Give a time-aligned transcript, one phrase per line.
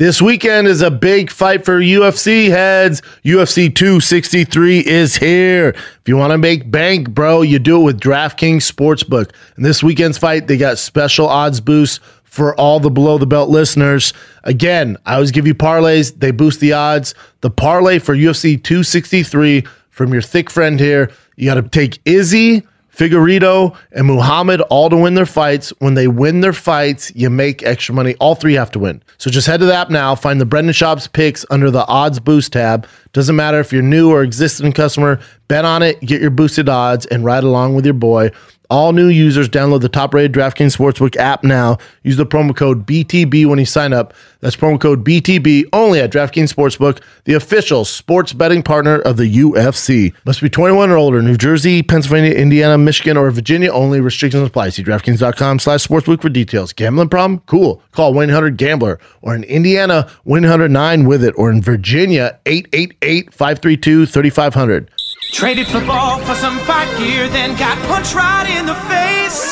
[0.00, 3.02] This weekend is a big fight for UFC heads.
[3.22, 5.74] UFC 263 is here.
[5.76, 9.30] If you want to make bank, bro, you do it with DraftKings Sportsbook.
[9.56, 13.50] And this weekend's fight, they got special odds boosts for all the below the belt
[13.50, 14.14] listeners.
[14.44, 17.14] Again, I always give you parlays, they boost the odds.
[17.42, 22.66] The parlay for UFC 263 from your thick friend here, you got to take Izzy
[22.94, 25.70] Figueiredo and Muhammad all to win their fights.
[25.78, 28.14] When they win their fights, you make extra money.
[28.20, 29.02] All three have to win.
[29.18, 32.20] So just head to the app now, find the Brendan Schaub's picks under the odds
[32.20, 32.86] boost tab.
[33.12, 37.06] Doesn't matter if you're new or existing customer, bet on it, get your boosted odds,
[37.06, 38.30] and ride along with your boy.
[38.70, 41.78] All new users download the top rated DraftKings Sportsbook app now.
[42.04, 44.14] Use the promo code BTB when you sign up.
[44.38, 49.24] That's promo code BTB only at DraftKings Sportsbook, the official sports betting partner of the
[49.24, 50.14] UFC.
[50.24, 51.20] Must be 21 or older.
[51.20, 54.00] New Jersey, Pennsylvania, Indiana, Michigan, or Virginia only.
[54.00, 54.68] Restrictions apply.
[54.68, 56.72] See DraftKings.com slash sportsbook for details.
[56.72, 57.40] Gambling problem?
[57.46, 57.82] Cool.
[57.90, 59.00] Call 1-800-GAMBLER.
[59.22, 61.34] Or in Indiana, 1-800-9 with it.
[61.36, 64.86] Or in Virginia, 888-532-3500.
[65.32, 69.46] Traded football for some fight gear, then got punched right in the face.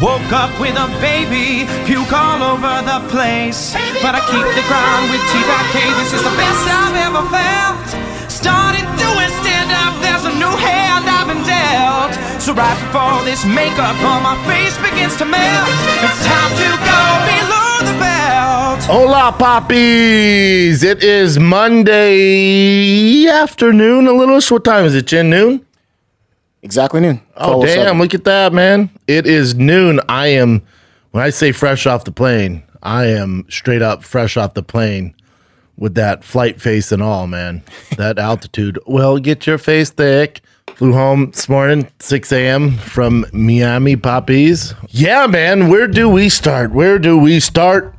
[0.00, 3.74] Woke up with a baby, puke all over the place.
[4.00, 5.66] But I keep the ground with T-Back
[5.98, 8.30] This is the best I've ever felt.
[8.30, 12.14] Started doing stand up, there's a new hand I've been dealt.
[12.40, 15.68] So right before this makeup on my face begins to melt,
[16.06, 17.63] it's time to go below.
[18.86, 20.82] Hola, poppies!
[20.82, 24.06] It is Monday afternoon.
[24.06, 24.40] A little.
[24.40, 25.06] What time is it?
[25.06, 25.64] Jen noon.
[26.62, 27.20] Exactly noon.
[27.36, 27.74] Oh 12:07.
[27.74, 27.98] damn!
[27.98, 28.90] Look at that, man.
[29.06, 30.00] It is noon.
[30.08, 30.62] I am.
[31.12, 35.14] When I say fresh off the plane, I am straight up fresh off the plane
[35.76, 37.62] with that flight face and all, man.
[37.96, 38.78] That altitude.
[38.86, 40.40] Well, get your face thick.
[40.74, 42.72] Flew home this morning, 6 a.m.
[42.78, 44.74] from Miami, poppies.
[44.88, 45.68] Yeah, man.
[45.68, 46.72] Where do we start?
[46.72, 47.94] Where do we start?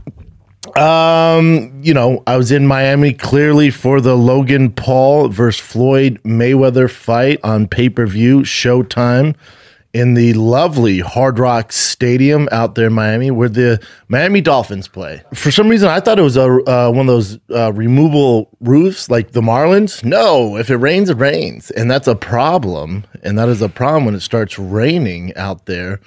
[0.76, 6.92] Um, you know, I was in Miami clearly for the Logan Paul versus Floyd Mayweather
[6.92, 9.36] fight on pay per view, Showtime,
[9.96, 15.24] in the lovely Hard Rock Stadium out there in Miami, where the Miami Dolphins play.
[15.34, 19.10] For some reason, I thought it was a uh, one of those uh, removable roofs
[19.10, 20.04] like the Marlins.
[20.04, 23.06] No, if it rains, it rains, and that's a problem.
[23.24, 26.02] And that is a problem when it starts raining out there.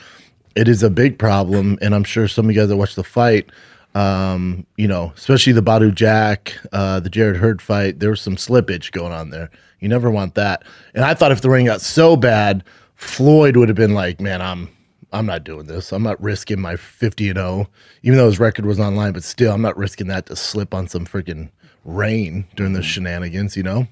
[0.55, 3.03] It is a big problem, and I'm sure some of you guys that watch the
[3.03, 3.51] fight
[3.95, 8.37] um, you know, especially the Badou Jack, uh, the Jarrett Hurd fight, there was some
[8.37, 9.51] slippage going on there.
[9.81, 10.63] You never want that.
[10.95, 12.65] And I thought if the rain got so bad,
[12.99, 14.69] Floyd would have been like, man, I'm
[15.13, 15.93] I'm not doing this.
[15.93, 17.69] I'm not risking my 50 and 0,
[18.03, 20.89] even though his record was online, but still, I'm not risking that to slip on
[20.89, 21.49] some freaking
[21.85, 22.85] rain during the mm.
[22.85, 23.87] shenanigans, you know?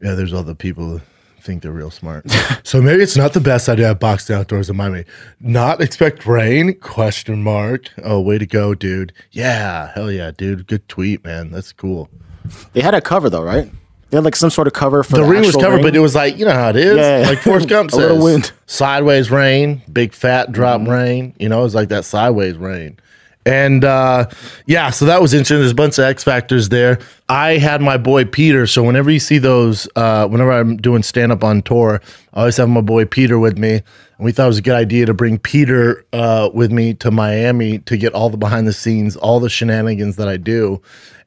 [0.00, 1.00] Yeah, there's other people who
[1.40, 2.24] think they're real smart.
[2.62, 5.04] so maybe it's not the best idea to have boxing outdoors in Miami.
[5.40, 6.78] Not expect rain?
[6.80, 7.90] Question mark.
[8.02, 9.12] Oh, way to go, dude.
[9.32, 10.66] Yeah, hell yeah, dude.
[10.66, 11.50] Good tweet, man.
[11.50, 12.08] That's cool.
[12.72, 13.70] They had a cover though, right?
[14.10, 15.82] They had like some sort of cover for The, the, ring was covered, rain.
[15.82, 16.96] but it was like, you know how it is.
[16.96, 17.28] Yeah.
[17.28, 18.44] Like Forrest Gump says, A little wind.
[18.44, 18.56] Mm-hmm.
[18.66, 21.34] Sideways rain, big fat drop rain.
[21.38, 22.98] You know, it was like that sideways rain.
[23.46, 24.26] And uh,
[24.66, 25.58] yeah, so that was interesting.
[25.58, 26.98] There's a bunch of X factors there.
[27.28, 28.66] I had my boy Peter.
[28.66, 32.00] So whenever you see those, uh, whenever I'm doing stand up on tour,
[32.32, 33.72] I always have my boy Peter with me.
[33.74, 37.10] And we thought it was a good idea to bring Peter uh, with me to
[37.10, 40.80] Miami to get all the behind the scenes, all the shenanigans that I do.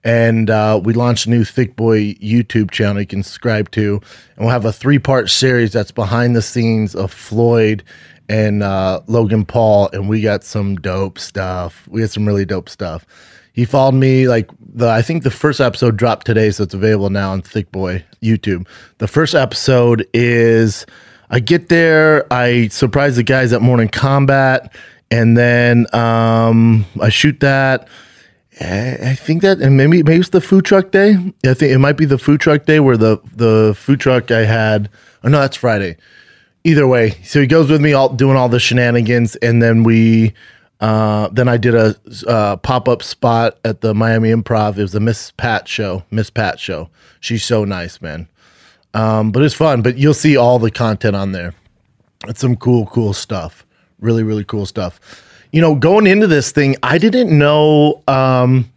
[0.03, 4.02] And uh, we launched a new Thick Boy YouTube channel you can subscribe to.
[4.35, 7.84] And we'll have a three part series that's behind the scenes of Floyd
[8.30, 11.88] and uh, Logan Paul, and we got some dope stuff.
[11.88, 13.06] We had some really dope stuff.
[13.53, 17.09] He followed me like the I think the first episode dropped today, so it's available
[17.09, 18.67] now on Thick Boy YouTube.
[19.00, 20.85] The first episode is
[21.29, 24.73] I get there, I surprise the guys at Morning Combat,
[25.09, 27.88] and then um, I shoot that.
[28.59, 31.15] I think that, and maybe maybe it's the food truck day.
[31.45, 34.45] I think it might be the food truck day where the the food truck I
[34.45, 34.89] had.
[35.23, 35.97] Oh no, that's Friday.
[36.63, 40.33] Either way so he goes with me all doing all the shenanigans and then we
[40.81, 41.95] uh then i did a
[42.27, 44.77] uh, pop-up spot at the miami improv.
[44.77, 46.89] It was a miss pat show miss pat show.
[47.21, 48.27] She's so nice man.
[48.93, 51.53] Um but it's fun but you'll see all the content on there.
[52.27, 53.65] It's some cool cool stuff.
[54.01, 54.99] Really really cool stuff
[55.52, 58.70] you know going into this thing i didn't know um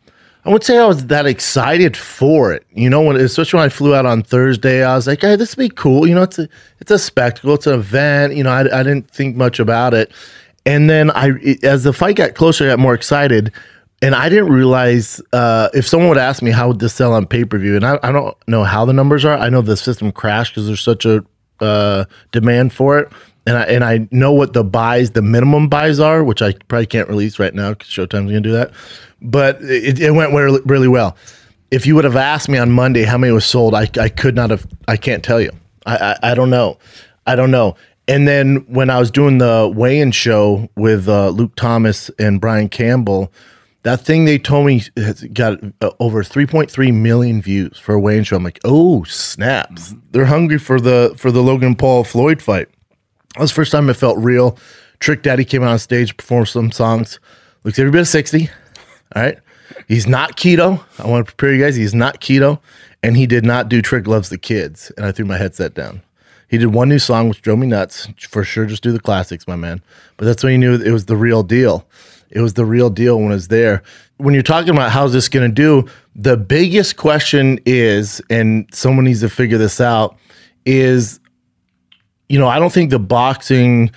[0.43, 2.65] I would say I was that excited for it.
[2.73, 5.55] You know, when especially when I flew out on Thursday, I was like, "Hey, this
[5.55, 6.49] would be cool." You know, it's a
[6.81, 8.35] it's a spectacle, it's an event.
[8.35, 10.11] You know, I, I didn't think much about it,
[10.65, 13.53] and then I, it- as the fight got closer, I got more excited,
[14.01, 17.27] and I didn't realize uh, if someone would ask me how would this sell on
[17.27, 19.37] pay per view, and I, I don't know how the numbers are.
[19.37, 21.23] I know the system crashed because there's such a
[21.61, 23.13] uh, demand for it.
[23.51, 26.87] And I, and I know what the buys, the minimum buys are, which I probably
[26.87, 28.71] can't release right now because Showtime's going to do that.
[29.21, 31.17] But it, it went really, really well.
[31.73, 34.37] If you would have asked me on Monday how many was sold, I, I could
[34.37, 35.51] not have, I can't tell you.
[35.85, 36.79] I, I, I don't know.
[37.27, 37.75] I don't know.
[38.07, 42.41] And then when I was doing the weigh in show with uh, Luke Thomas and
[42.41, 43.33] Brian Campbell,
[43.83, 48.17] that thing they told me has got uh, over 3.3 million views for a weigh
[48.17, 48.37] in show.
[48.37, 49.93] I'm like, oh, snaps.
[50.13, 52.69] They're hungry for the for the Logan Paul Floyd fight.
[53.35, 54.59] That was the first time it felt real.
[54.99, 57.21] Trick Daddy came out on stage, performed some songs.
[57.65, 58.51] Looks every bit of 60.
[59.15, 59.39] All right.
[59.89, 60.85] He's not keto.
[60.99, 61.77] I want to prepare you guys.
[61.77, 62.61] He's not keto.
[63.03, 64.93] And he did not do Trick Loves the Kids.
[64.97, 66.03] And I threw my headset down.
[66.49, 68.09] He did one new song, which drove me nuts.
[68.29, 69.81] For sure, just do the classics, my man.
[70.17, 71.87] But that's when you knew it was the real deal.
[72.31, 73.83] It was the real deal when it was there.
[74.17, 79.05] When you're talking about how's this going to do, the biggest question is, and someone
[79.05, 80.17] needs to figure this out,
[80.67, 81.20] is
[82.31, 83.91] you know, I don't think the boxing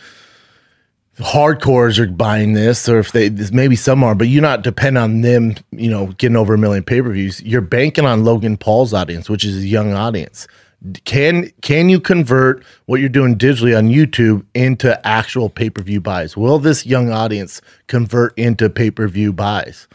[1.18, 5.22] hardcores are buying this, or if they maybe some are, but you're not dependent on
[5.22, 7.44] them, you know, getting over a million pay per views.
[7.44, 10.48] You're banking on Logan Paul's audience, which is a young audience.
[11.06, 16.02] Can can you convert what you're doing digitally on YouTube into actual pay per view
[16.02, 16.36] buys?
[16.36, 19.88] Will this young audience convert into pay per view buys?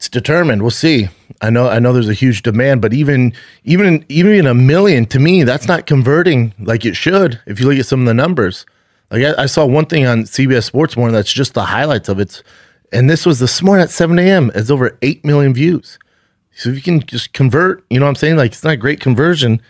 [0.00, 0.62] It's determined.
[0.62, 1.10] We'll see.
[1.42, 1.68] I know.
[1.68, 1.92] I know.
[1.92, 6.54] There's a huge demand, but even even even a million, to me, that's not converting
[6.58, 7.38] like it should.
[7.44, 8.64] If you look at some of the numbers,
[9.10, 12.18] like I, I saw one thing on CBS Sports Morning that's just the highlights of
[12.18, 12.42] it,
[12.90, 14.50] and this was this morning at 7 a.m.
[14.54, 15.98] It's over eight million views.
[16.54, 18.38] So if you can just convert, you know what I'm saying?
[18.38, 19.60] Like it's not great conversion.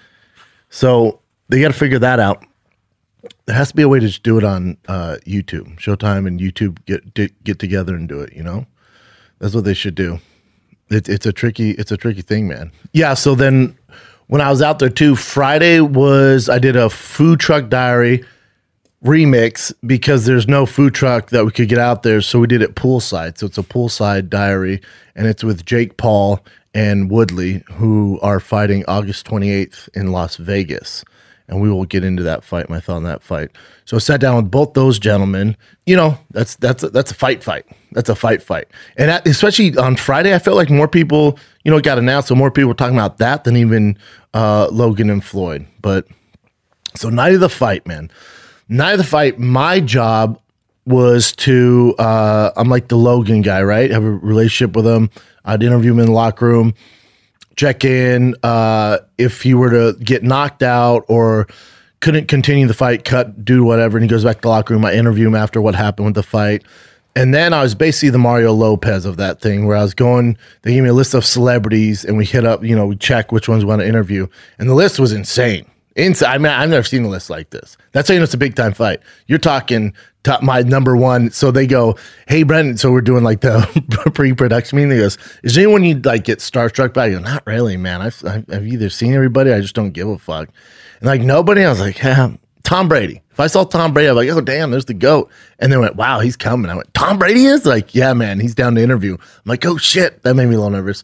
[0.69, 1.19] So
[1.49, 2.47] they got to figure that out.
[3.47, 5.75] There has to be a way to just do it on uh, YouTube.
[5.81, 8.33] Showtime and YouTube get get together and do it.
[8.33, 8.69] You know.
[9.41, 10.21] That's what they should do.
[10.89, 12.71] It's it's a tricky it's a tricky thing, man.
[12.93, 13.15] Yeah.
[13.15, 13.77] So then
[14.29, 18.25] when I was out there too, Friday was I did a food truck diary
[19.05, 22.63] remix because there's no food truck that we could get out there, so we did
[22.63, 23.39] it poolside.
[23.39, 24.81] So it's a poolside diary,
[25.17, 26.45] and it's with Jake Paul
[26.75, 31.05] and Woodley, who are fighting August 28th in Las Vegas
[31.51, 33.51] and we will get into that fight, my thought on that fight.
[33.85, 35.57] So I sat down with both those gentlemen.
[35.85, 37.67] You know, that's that's a, that's a fight, fight.
[37.91, 38.69] That's a fight, fight.
[38.97, 42.37] And at, especially on Friday, I felt like more people, you know, got announced, so
[42.37, 43.99] more people were talking about that than even
[44.33, 45.67] uh, Logan and Floyd.
[45.83, 46.07] But
[46.95, 48.11] so night of the fight, man.
[48.69, 49.41] Night of the fight.
[49.41, 50.41] My job
[50.87, 53.91] was to uh, I'm like the Logan guy, right?
[53.91, 55.11] Have a relationship with him.
[55.45, 56.75] I'd interview him in the locker room
[57.57, 61.47] check in uh, if he were to get knocked out or
[62.01, 64.85] couldn't continue the fight, cut, do whatever, and he goes back to the locker room.
[64.85, 66.65] I interview him after what happened with the fight.
[67.17, 70.39] And then I was basically the Mario Lopez of that thing where I was going,
[70.63, 73.33] they gave me a list of celebrities and we hit up, you know, we check
[73.33, 74.29] which ones we want to interview.
[74.59, 75.69] And the list was insane.
[75.97, 76.31] Insane.
[76.31, 77.77] I mean, I've never seen a list like this.
[77.93, 79.01] That's how you know it's a big time fight.
[79.27, 81.31] You're talking top, my number one.
[81.31, 81.97] So they go,
[82.29, 82.77] Hey, Brendan.
[82.77, 83.61] So we're doing like the
[84.15, 84.91] pre production meeting.
[84.91, 87.07] They goes, Is anyone you'd like get starstruck by?
[87.07, 88.03] I go, Not really, man.
[88.03, 90.49] I've, I've, I've either seen everybody, I just don't give a fuck.
[91.01, 93.23] And like nobody, I was like, yeah, Tom Brady.
[93.31, 95.31] If I saw Tom Brady, I'm like, oh damn, there's the goat.
[95.59, 96.71] And they went, wow, he's coming.
[96.71, 99.15] I went, Tom Brady is like, yeah, man, he's down to interview.
[99.15, 101.03] I'm like, oh shit, that made me a little nervous.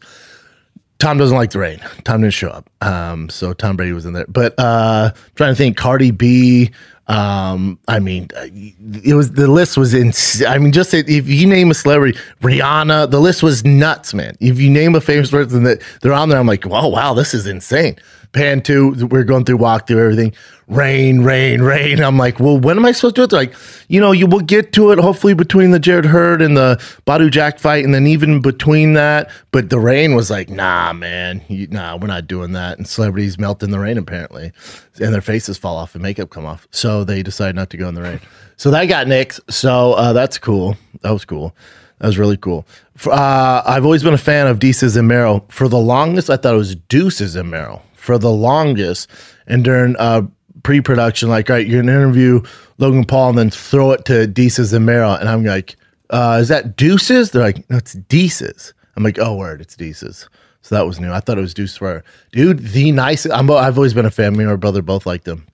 [0.99, 1.79] Tom doesn't like the rain.
[2.05, 2.69] Tom didn't show up.
[2.81, 4.25] Um, so Tom Brady was in there.
[4.27, 6.71] But uh trying to think, Cardi B.
[7.07, 10.11] Um, I mean, it was the list was in.
[10.47, 14.35] I mean, just if you name a celebrity, Rihanna, the list was nuts, man.
[14.41, 17.33] If you name a famous person that they're on there, I'm like, wow, wow, this
[17.33, 17.97] is insane.
[18.33, 20.33] Pan two, we're going through walkthrough everything.
[20.67, 22.03] Rain, rain, rain.
[22.03, 23.29] I'm like, well, when am I supposed to do it?
[23.29, 23.55] They're like,
[23.87, 27.31] you know, you will get to it hopefully between the Jarrett Hurd and the Badou
[27.31, 29.31] Jack fight, and then even between that.
[29.51, 32.77] But the rain was like, nah, man, you, nah, we're not doing that.
[32.77, 34.51] And celebrities melt in the rain apparently,
[34.99, 36.67] and their faces fall off and makeup come off.
[36.71, 38.19] So they decide not to go in the rain.
[38.57, 39.39] So that got nixed.
[39.49, 40.75] So uh, that's cool.
[41.01, 41.55] That was cool.
[41.99, 42.67] That was really cool.
[43.05, 45.45] Uh, I've always been a fan of Deuces and Merrill.
[45.49, 47.81] For the longest, I thought it was Deuces and Merrill.
[48.07, 49.09] For the longest,
[49.45, 50.23] and during uh,
[50.63, 52.41] pre-production, like, right, you're gonna interview
[52.77, 55.75] Logan Paul and then throw it to Desus and Merrill, and I'm like,
[56.09, 57.31] uh, is that Deuces?
[57.31, 58.73] They're like, no, it's Desus.
[58.95, 60.27] I'm like, oh, word, it's Desus.
[60.61, 61.11] So that was new.
[61.11, 62.59] I thought it was Deuce for dude.
[62.59, 63.35] The nicest.
[63.35, 64.33] I'm, I've always been a fan.
[64.35, 65.45] Me and my brother both liked them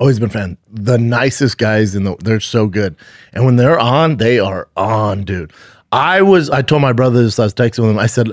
[0.00, 0.56] always been fan.
[0.68, 2.96] The nicest guys in the they're so good.
[3.32, 5.52] And when they're on, they are on, dude.
[5.92, 7.98] I was I told my brother this, I was texting with him.
[7.98, 8.30] I said,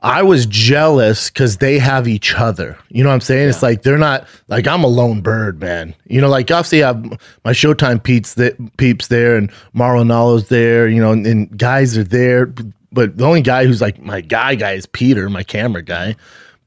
[0.00, 2.78] I was jealous because they have each other.
[2.90, 3.48] You know what I'm saying?
[3.48, 5.94] It's like they're not like I'm a lone bird, man.
[6.06, 7.02] You know, like obviously I have
[7.44, 11.96] my Showtime peeps that peeps there and Mauro Ranallo's there, you know, and, and guys
[11.96, 12.46] are there.
[12.92, 16.14] But the only guy who's like my guy guy is Peter, my camera guy.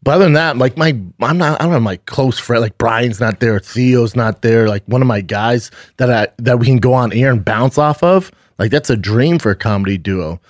[0.02, 2.78] But other than that, like my I'm not I don't have my close friend like
[2.78, 6.66] Brian's not there, Theo's not there, like one of my guys that I that we
[6.66, 8.32] can go on air and bounce off of.
[8.58, 10.42] Like that's a dream for a comedy duo.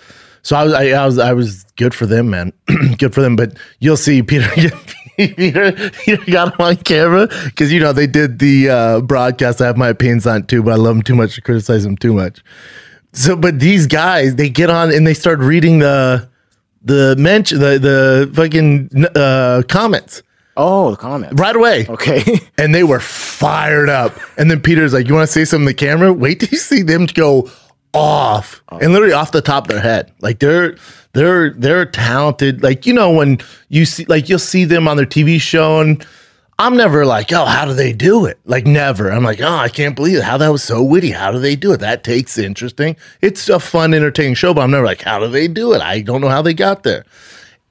[0.41, 2.53] So I was I, I was I was good for them, man.
[2.97, 3.35] good for them.
[3.35, 4.47] But you'll see Peter
[5.17, 5.73] Peter,
[6.05, 9.61] Peter got him on camera because you know they did the uh, broadcast.
[9.61, 11.83] I have my opinions on it too, but I love them too much to criticize
[11.83, 12.41] them too much.
[13.11, 16.29] So, but these guys, they get on and they start reading the
[16.81, 20.23] the mention the the fucking uh, comments
[20.55, 21.39] Oh, the comments.
[21.39, 21.85] right away.
[21.87, 22.39] Okay.
[22.57, 24.13] And they were fired up.
[24.37, 26.11] And then Peter's like, "You want to say something to the camera?
[26.13, 27.49] Wait till you see them go
[27.93, 30.11] off and literally off the top of their head.
[30.21, 30.77] Like they're
[31.13, 32.63] they're they're talented.
[32.63, 36.05] Like you know when you see like you'll see them on their TV show and."
[36.61, 38.37] I'm never like, oh, how do they do it?
[38.43, 39.09] Like, never.
[39.09, 40.23] I'm like, oh, I can't believe it.
[40.25, 41.11] How that was so witty.
[41.11, 41.79] How do they do it?
[41.79, 42.97] That takes interesting.
[43.21, 45.81] It's a fun, entertaining show, but I'm never like, how do they do it?
[45.81, 47.05] I don't know how they got there.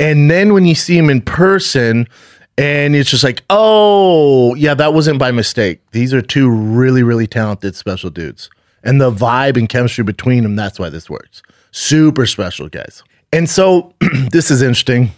[0.00, 2.08] And then when you see them in person,
[2.56, 5.82] and it's just like, oh, yeah, that wasn't by mistake.
[5.90, 8.48] These are two really, really talented special dudes.
[8.88, 11.42] And the vibe and chemistry between them, that's why this works.
[11.72, 13.02] Super special guys.
[13.32, 13.92] And so
[14.30, 15.10] this is interesting.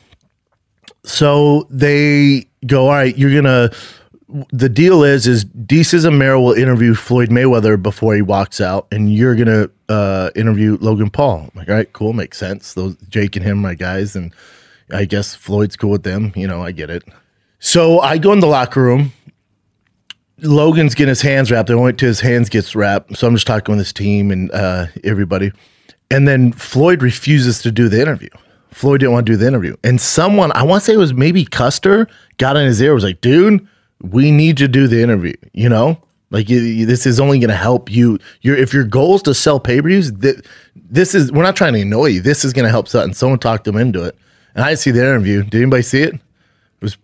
[1.05, 3.71] So they go, all right, you're gonna.
[4.53, 8.87] The deal is, is Desus and Mero will interview Floyd Mayweather before he walks out,
[8.93, 11.49] and you're gonna uh, interview Logan Paul.
[11.49, 12.75] I'm like, all right, cool, makes sense.
[12.75, 14.33] Those Jake and him, my guys, and
[14.93, 16.33] I guess Floyd's cool with them.
[16.37, 17.03] You know, I get it.
[17.59, 19.13] So I go in the locker room.
[20.43, 21.71] Logan's getting his hands wrapped.
[21.71, 23.17] I went to his hands gets wrapped.
[23.17, 25.53] So I'm just talking with his team and uh, everybody.
[26.11, 28.31] And then Floyd refuses to do the interview.
[28.71, 29.77] Floyd didn't want to do the interview.
[29.85, 32.07] And someone, I want to say it was maybe Custer,
[32.39, 33.67] got in his ear, was like, dude,
[34.01, 35.35] we need to do the interview.
[35.53, 36.01] You know?
[36.31, 38.19] Like you, you- this is only going to help you.
[38.43, 40.37] Your if your goal is to sell pay per views, th-
[40.77, 42.21] this is we're not trying to annoy you.
[42.21, 43.15] This is going to help Sutton.
[43.15, 44.17] Someone talked him into it,
[44.55, 45.43] and I see the interview.
[45.43, 46.15] Did anybody see it?
[46.15, 46.21] It
[46.81, 46.97] was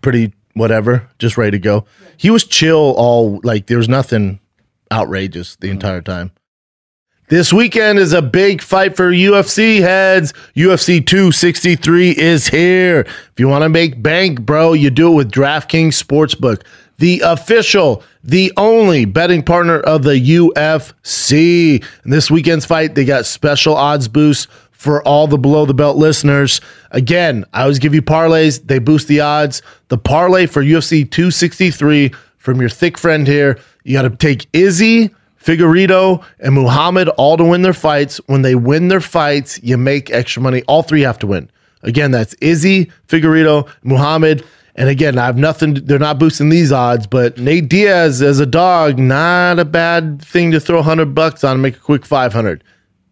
[0.00, 1.86] pretty whatever, just ready to go.
[2.16, 4.40] He was chill all like there was nothing
[4.92, 6.32] outrageous the entire time.
[7.28, 10.32] This weekend is a big fight for UFC heads.
[10.56, 13.00] UFC 263 is here.
[13.00, 16.62] If you want to make bank, bro, you do it with DraftKings Sportsbook,
[16.96, 21.84] the official, the only betting partner of the UFC.
[22.02, 24.46] And this weekend's fight, they got special odds boosts
[24.78, 26.60] for all the below the belt listeners.
[26.92, 29.60] Again, I always give you parlays, they boost the odds.
[29.88, 35.10] The parlay for UFC 263 from your thick friend here, you got to take Izzy.
[35.42, 38.18] Figueiredo and Muhammad all to win their fights.
[38.26, 40.62] When they win their fights, you make extra money.
[40.68, 41.50] All three have to win.
[41.82, 44.44] Again, that's Izzy, Figueiredo, Muhammad.
[44.74, 45.74] And again, I have nothing.
[45.74, 50.50] They're not boosting these odds, but Nate Diaz as a dog, not a bad thing
[50.52, 52.62] to throw hundred bucks on and make a quick five hundred.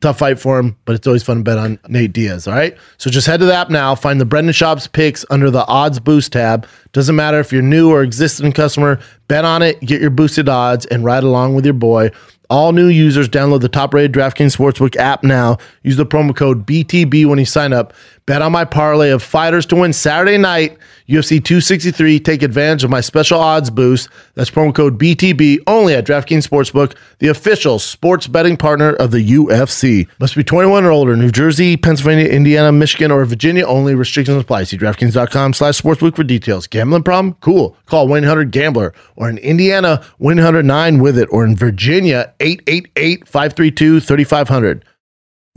[0.06, 2.46] Tough fight for him, but it's always fun to bet on Nate Diaz.
[2.46, 2.78] All right.
[2.96, 5.98] So just head to the app now, find the Brendan Schaub's picks under the odds
[5.98, 6.64] boost tab.
[6.92, 10.86] Doesn't matter if you're new or existing customer, bet on it, get your boosted odds,
[10.86, 12.12] and ride along with your boy.
[12.48, 15.58] All new users download the top rated DraftKings Sportsbook app now.
[15.82, 17.92] Use the promo code BTB when you sign up.
[18.26, 20.76] Bet on my parlay of fighters to win Saturday night,
[21.08, 22.18] UFC 263.
[22.18, 24.08] Take advantage of my special odds boost.
[24.34, 29.24] That's promo code BTB only at DraftKings Sportsbook, the official sports betting partner of the
[29.24, 30.08] UFC.
[30.18, 31.16] Must be 21 or older.
[31.16, 33.94] New Jersey, Pennsylvania, Indiana, Michigan, or Virginia only.
[33.94, 34.64] Restrictions apply.
[34.64, 36.66] See DraftKings.com slash sportsbook for details.
[36.66, 37.36] Gambling problem?
[37.40, 37.76] Cool.
[37.86, 38.92] Call 1-800-GAMBLER.
[39.14, 41.28] Or in Indiana, 1-800-9 with it.
[41.30, 44.82] Or in Virginia, 888-532-3500.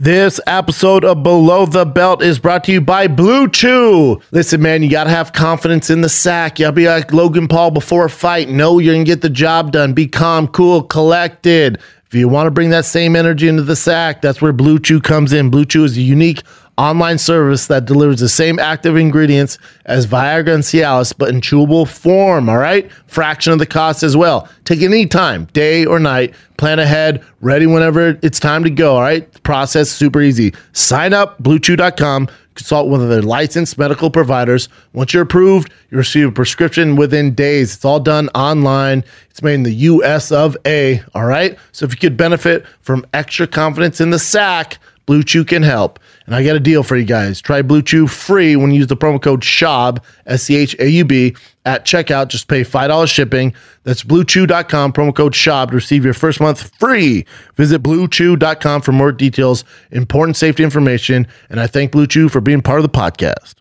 [0.02, 4.18] This episode of Below the Belt is brought to you by Blue Chew.
[4.30, 6.58] Listen, man, you got to have confidence in the sack.
[6.58, 8.48] You got to be like Logan Paul before a fight.
[8.48, 9.92] Know you're to get the job done.
[9.92, 11.78] Be calm, cool, collected.
[12.06, 15.02] If you want to bring that same energy into the sack, that's where Blue Chew
[15.02, 15.50] comes in.
[15.50, 16.44] Blue Chew is a unique
[16.80, 21.86] online service that delivers the same active ingredients as Viagra and Cialis, but in chewable
[21.86, 22.90] form, all right?
[23.06, 24.48] Fraction of the cost as well.
[24.64, 26.34] Take any time, day or night.
[26.56, 29.30] Plan ahead, ready whenever it's time to go, all right?
[29.30, 30.54] The process super easy.
[30.72, 34.70] Sign up, bluechew.com, consult one of their licensed medical providers.
[34.94, 37.74] Once you're approved, you receive a prescription within days.
[37.74, 39.04] It's all done online.
[39.28, 41.58] It's made in the US of A, all right?
[41.72, 44.78] So if you could benefit from extra confidence in the sack,
[45.10, 45.98] Blue Chew can help.
[46.30, 47.40] And I got a deal for you guys.
[47.40, 50.88] Try Blue Chew free when you use the promo code SHAUB, S C H A
[50.88, 51.34] U B,
[51.64, 52.28] at checkout.
[52.28, 53.52] Just pay $5 shipping.
[53.82, 57.26] That's bluechew.com, promo code SHAUB to receive your first month free.
[57.56, 61.26] Visit bluechew.com for more details, important safety information.
[61.48, 63.54] And I thank Blue Chew for being part of the podcast.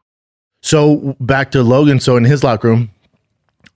[0.61, 1.99] So back to Logan.
[1.99, 2.91] So in his locker room,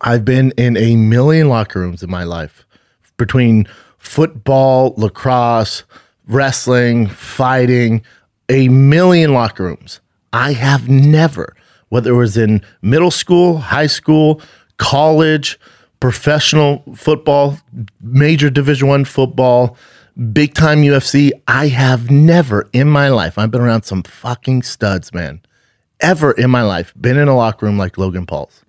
[0.02, 2.64] I've been in a million locker rooms in my life
[3.18, 5.82] between football, lacrosse,
[6.28, 8.04] wrestling, fighting,
[8.50, 10.00] a million locker rooms.
[10.32, 11.56] I have never,
[11.90, 14.42] whether it was in middle school, high school,
[14.78, 15.60] college,
[16.00, 17.58] professional football,
[18.02, 19.78] major division 1 football,
[20.32, 23.38] big time UFC, I have never in my life.
[23.38, 25.42] I've been around some fucking studs, man.
[26.00, 28.64] Ever in my life been in a locker room like Logan Paul's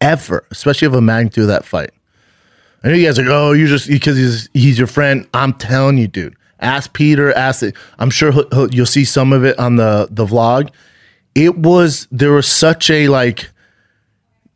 [0.00, 1.90] ever, especially of a magnitude of that fight.
[2.84, 5.26] I know you guys are like, oh, you're just because he's he's your friend.
[5.32, 6.36] I'm telling you, dude.
[6.62, 7.32] Ask Peter.
[7.32, 7.76] Ask it.
[7.98, 10.70] I'm sure he'll, he'll, you'll see some of it on the the vlog.
[11.34, 13.50] It was there was such a like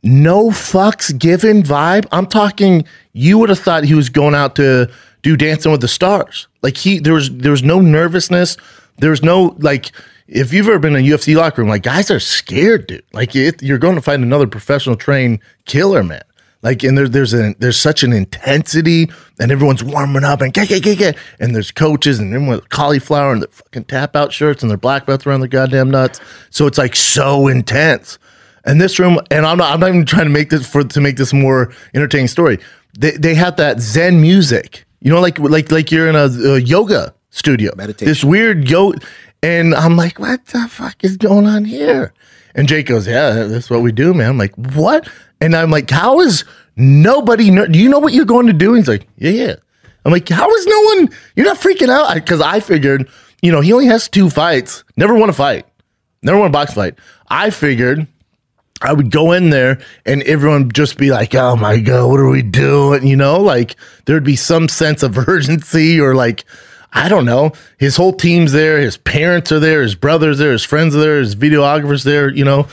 [0.03, 2.07] no fucks given vibe.
[2.13, 2.87] I'm talking.
[3.13, 4.91] You would have thought he was going out to
[5.23, 6.49] do Dancing with the Stars.
[6.63, 8.57] Like he there was there was no nervousness.
[8.99, 9.91] There was no like
[10.29, 13.05] if you've ever been in a UFC locker room, like guys are scared, dude.
[13.13, 16.23] Like it, you're going to find another professional trained killer, man.
[16.67, 19.09] Like and there, there's a there's such an intensity,
[19.39, 22.69] and everyone's warming up and get get get get, and there's coaches and everyone with
[22.71, 26.21] cauliflower and their fucking tap out shirts and their black belts around their goddamn nuts.
[26.51, 28.19] So it's like so intense.
[28.65, 31.01] And this room, and I'm not I'm not even trying to make this for to
[31.01, 32.59] make this more entertaining story.
[32.99, 36.59] They they have that Zen music, you know, like like like you're in a, a
[36.59, 37.77] yoga studio.
[37.77, 38.09] Meditation.
[38.09, 38.93] This weird yo,
[39.41, 42.13] and I'm like, what the fuck is going on here?
[42.57, 44.31] And Jake goes, yeah, that's what we do, man.
[44.31, 45.09] I'm like, what?
[45.41, 46.45] And I'm like, how is
[46.77, 47.51] nobody?
[47.51, 48.75] Know, do you know what you're going to do?
[48.75, 49.55] He's like, yeah, yeah.
[50.05, 51.11] I'm like, how is no one?
[51.35, 53.09] You're not freaking out because I figured,
[53.43, 54.85] you know, he only has two fights.
[54.97, 55.67] Never won a fight.
[56.23, 56.95] Never won a box fight.
[57.29, 58.07] I figured
[58.83, 62.29] I would go in there and everyone just be like, oh my God, what are
[62.29, 63.07] we doing?
[63.07, 66.45] You know, like there'd be some sense of urgency or like,
[66.93, 67.53] I don't know.
[67.79, 68.79] His whole team's there.
[68.79, 69.83] His parents are there.
[69.83, 70.53] His brothers there.
[70.53, 71.19] His friends are there.
[71.19, 72.69] His videographers there, you know,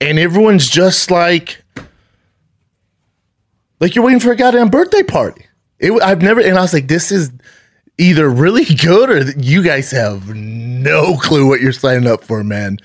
[0.00, 1.62] and everyone's just like,
[3.80, 5.46] like you're waiting for a goddamn birthday party.
[5.78, 7.30] It, I've never, and I was like, this is
[7.98, 12.78] either really good or you guys have no clue what you're signing up for, man.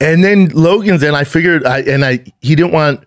[0.00, 3.04] And then Logan's and I figured I and I he didn't want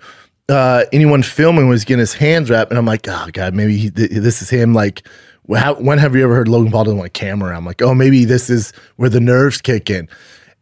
[0.50, 3.90] uh, anyone filming was getting his hands wrapped, and I'm like, oh god, maybe he,
[3.90, 4.74] th- this is him.
[4.74, 5.08] Like,
[5.56, 7.56] how, when have you ever heard Logan Paul doesn't want a camera?
[7.56, 10.08] I'm like, oh, maybe this is where the nerves kick in.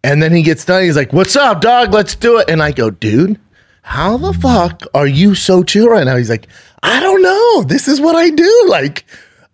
[0.04, 0.84] And then he gets done.
[0.84, 1.94] He's like, "What's up, dog?
[1.94, 3.40] Let's do it." And I go, "Dude,
[3.82, 6.48] how the fuck are you so chill right now?" He's like,
[6.84, 7.63] "I don't know.
[7.63, 8.65] This is what I do.
[8.67, 9.06] Like,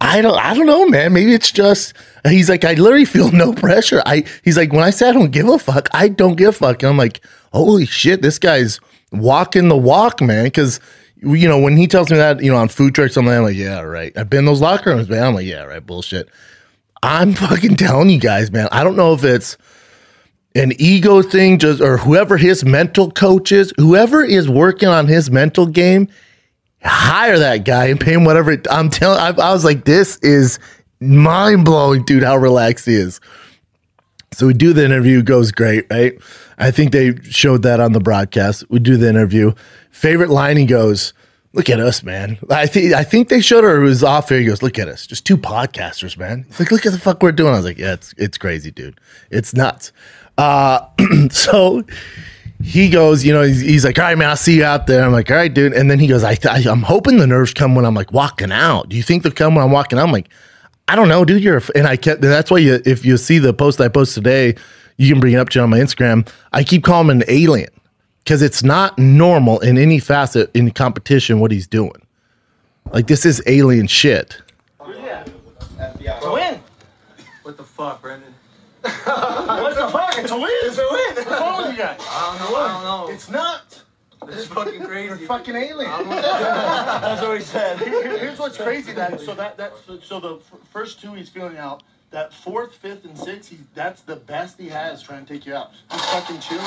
[0.02, 1.14] I don't, I don't know, man.
[1.14, 1.94] Maybe it's just."
[2.28, 4.02] He's like, "I literally feel no pressure.
[4.06, 6.54] I." He's like, "When I say I don't give a fuck, I don't give a
[6.54, 7.22] fuck." And I'm like,
[7.54, 8.80] "Holy shit, this guy's
[9.12, 10.80] walking the walk, man." Because
[11.22, 13.44] you know, when he tells me that, you know, on food trucks, I'm like, I'm
[13.44, 15.24] like, "Yeah, right." I've been in those locker rooms, man.
[15.24, 16.30] I'm like, "Yeah, right." Bullshit.
[17.04, 18.68] I'm fucking telling you guys, man.
[18.72, 19.58] I don't know if it's
[20.58, 25.30] an ego thing, just or whoever his mental coach is, whoever is working on his
[25.30, 26.08] mental game,
[26.84, 28.52] hire that guy and pay him whatever.
[28.52, 29.20] It, I'm telling.
[29.20, 30.60] I, I was like, this is
[31.00, 32.24] mind blowing, dude.
[32.24, 33.20] How relaxed he is.
[34.34, 36.14] So we do the interview, goes great, right?
[36.58, 38.64] I think they showed that on the broadcast.
[38.70, 39.54] We do the interview.
[39.92, 41.14] Favorite line he goes,
[41.54, 42.38] Look at us, man.
[42.52, 44.40] I think I think they showed her it was off air.
[44.40, 46.46] He goes, Look at us, just two podcasters, man.
[46.60, 47.54] Like, look at the fuck we're doing.
[47.54, 49.00] I was like, Yeah, it's it's crazy, dude.
[49.32, 49.92] It's nuts.
[50.38, 50.88] Uh
[51.32, 51.84] so
[52.62, 55.04] he goes, you know, he's, he's like, all right, man, I'll see you out there.
[55.04, 55.74] I'm like, all right, dude.
[55.74, 58.52] And then he goes, I, I, I'm hoping the nerves come when I'm like walking
[58.52, 58.90] out.
[58.90, 60.04] Do you think they'll come when I'm walking out?
[60.06, 60.30] I'm like,
[60.88, 61.44] I don't know, dude.
[61.44, 64.16] You're, and I kept, and that's why you, if you see the post I post
[64.16, 64.56] today,
[64.98, 66.28] you can bring it up to you on my Instagram.
[66.52, 67.70] I keep calling him an alien
[68.24, 72.02] because it's not normal in any facet in competition what he's doing.
[72.92, 74.42] Like this is alien shit.
[76.22, 76.60] To win.
[77.44, 78.27] What the fuck, Brendan?
[79.06, 80.18] What the fuck?
[80.18, 80.50] It's a win.
[80.64, 81.16] It's a win.
[81.16, 82.00] What's wrong with you guys?
[82.02, 82.58] I don't know.
[82.58, 83.14] I don't know.
[83.14, 83.84] It's not.
[84.26, 85.08] This is fucking crazy.
[85.20, 85.92] You're fucking alien.
[86.10, 87.80] That's what he said.
[87.80, 88.92] Here- here- Here's what's crazy.
[88.94, 91.84] That so that that so- so the f- first two he's feeling out.
[92.10, 95.54] That fourth, fifth, and sixth, he, that's the best he has trying to take you
[95.54, 95.72] out.
[95.92, 96.64] He's fucking chill.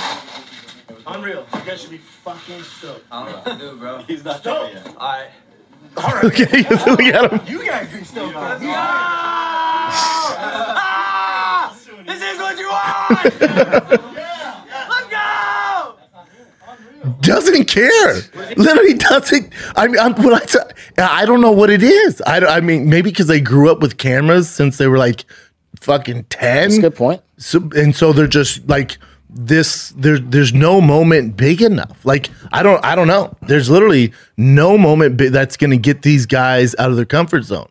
[1.07, 1.47] Unreal.
[1.55, 3.07] You guys should be fucking stoked.
[3.11, 3.99] I don't know what to do, bro.
[4.03, 4.87] He's not stoked yet.
[4.89, 5.29] Alright.
[5.97, 6.25] All right.
[6.25, 6.45] Okay,
[6.87, 7.41] look at him.
[7.47, 8.69] You guys be still on it.
[8.69, 10.21] Ah!
[12.07, 13.41] This is what you want!
[14.89, 15.97] Let's go!
[17.21, 18.15] doesn't care.
[18.57, 19.53] Literally doesn't.
[19.77, 20.59] I mean, I'm, when I, t-
[20.99, 22.21] I don't know what it is.
[22.27, 25.25] I, I mean, maybe because they grew up with cameras since they were like
[25.81, 26.69] fucking ten.
[26.69, 27.23] That's a good point.
[27.39, 28.99] So, and so they're just like
[29.33, 29.91] this.
[29.91, 32.05] There's there's no moment big enough.
[32.05, 33.37] Like I don't I don't know.
[33.43, 37.69] There's literally no moment that's gonna get these guys out of their comfort zone.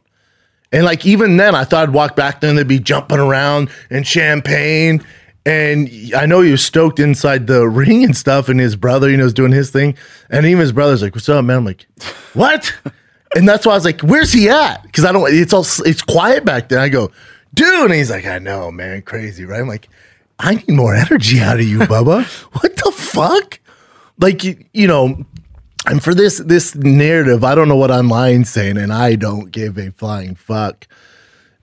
[0.71, 3.69] And like even then, I thought I'd walk back there and they'd be jumping around
[3.89, 5.03] and champagne.
[5.45, 9.17] And I know he was stoked inside the ring and stuff, and his brother, you
[9.17, 9.97] know, was doing his thing.
[10.29, 11.87] And even his brother's like, "What's up, man?" I'm like,
[12.33, 12.73] "What?"
[13.35, 15.33] and that's why I was like, "Where's he at?" Because I don't.
[15.33, 16.79] It's all it's quiet back then.
[16.79, 17.11] I go,
[17.53, 19.89] "Dude," and he's like, "I know, man, crazy, right?" I'm like,
[20.39, 22.25] "I need more energy out of you, Bubba.
[22.61, 23.59] what the fuck?"
[24.17, 25.25] Like you, you know,
[25.85, 29.77] and for this this narrative, I don't know what online's saying, and I don't give
[29.77, 30.87] a flying fuck.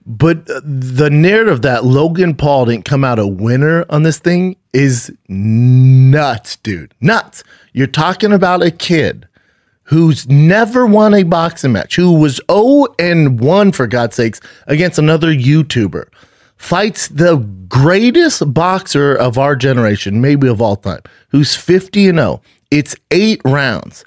[0.07, 4.55] But uh, the narrative that Logan Paul didn't come out a winner on this thing
[4.71, 6.93] is nuts, dude.
[7.01, 7.43] Nuts.
[7.73, 9.27] You're talking about a kid
[9.83, 14.97] who's never won a boxing match, who was 0 and 1 for God's sakes against
[14.97, 16.07] another YouTuber.
[16.57, 22.41] Fights the greatest boxer of our generation, maybe of all time, who's 50 and 0.
[22.71, 24.03] It's 8 rounds.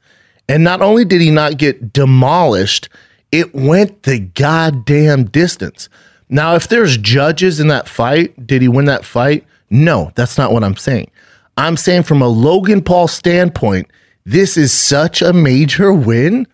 [0.48, 2.88] And not only did he not get demolished,
[3.30, 5.88] it went the goddamn distance.
[6.28, 9.44] Now, if there's judges in that fight, did he win that fight?
[9.70, 11.10] No, that's not what I'm saying.
[11.56, 13.90] I'm saying from a Logan Paul standpoint,
[14.24, 16.46] this is such a major win,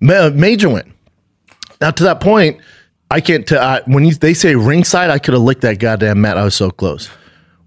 [0.00, 0.92] ma- major win.
[1.80, 2.60] Now, to that point,
[3.14, 3.62] I can't tell.
[3.62, 6.36] I, when you, they say ringside, I could have licked that goddamn mat.
[6.36, 7.06] I was so close.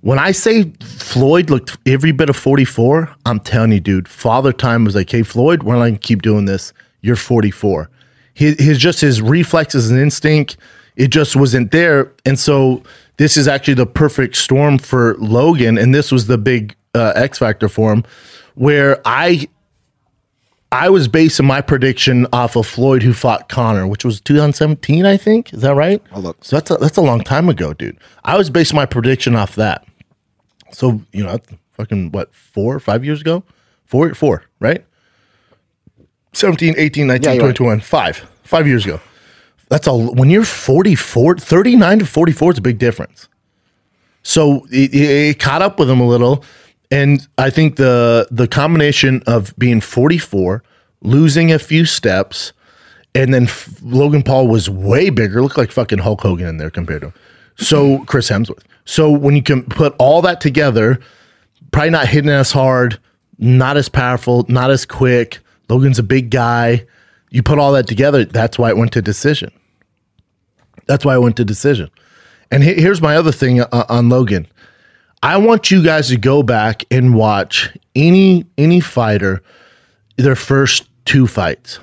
[0.01, 4.83] When I say Floyd looked every bit of 44, I'm telling you, dude, Father Time
[4.83, 6.73] was like, hey, Floyd, we're not going to keep doing this.
[6.99, 7.89] You're 44.
[8.33, 10.57] His, his just his reflexes and instinct,
[10.97, 12.12] it just wasn't there.
[12.25, 12.83] And so
[13.15, 15.77] this is actually the perfect storm for Logan.
[15.77, 18.03] And this was the big uh, X factor for him,
[18.55, 19.47] where I
[20.71, 25.15] I was basing my prediction off of Floyd who fought Conor, which was 2017, I
[25.15, 25.53] think.
[25.53, 26.01] Is that right?
[26.12, 26.43] I'll look.
[26.43, 27.97] So that's a, that's a long time ago, dude.
[28.25, 29.86] I was basing my prediction off that.
[30.71, 31.39] So you know,
[31.73, 33.43] fucking what four, or five years ago,
[33.86, 34.86] four, four, right?
[36.34, 37.56] 17, 18, 19, Yeah, you're 20, right.
[37.56, 38.99] 21, five, five years ago.
[39.69, 40.13] That's all.
[40.13, 43.27] When you're 44, 39 to 44 is a big difference.
[44.23, 46.43] So it, it caught up with him a little,
[46.91, 50.63] and I think the the combination of being 44,
[51.02, 52.54] losing a few steps,
[53.15, 56.69] and then f- Logan Paul was way bigger, looked like fucking Hulk Hogan in there
[56.69, 57.13] compared to him.
[57.58, 58.63] So Chris Hemsworth.
[58.86, 61.00] So when you can put all that together,
[61.71, 63.00] probably not hitting as hard,
[63.39, 65.39] not as powerful, not as quick.
[65.69, 66.86] Logan's a big guy.
[67.32, 69.52] You put all that together, that's why it went to decision.
[70.86, 71.89] That's why I went to decision.
[72.52, 74.47] And he- here's my other thing uh, on Logan.
[75.23, 79.41] I want you guys to go back and watch any any fighter
[80.17, 81.80] their first two fights.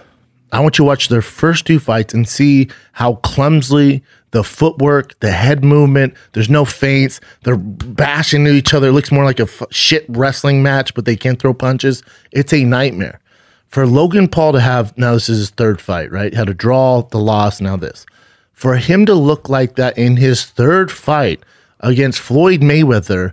[0.53, 5.19] I want you to watch their first two fights and see how clumsily the footwork,
[5.21, 7.21] the head movement, there's no feints.
[7.43, 8.89] They're bashing into each other.
[8.89, 12.03] It looks more like a f- shit wrestling match, but they can't throw punches.
[12.31, 13.21] It's a nightmare.
[13.69, 16.35] For Logan Paul to have, now this is his third fight, right?
[16.35, 18.07] Had a draw, the loss, now this.
[18.53, 21.43] For him to look like that in his third fight
[21.81, 23.33] against Floyd Mayweather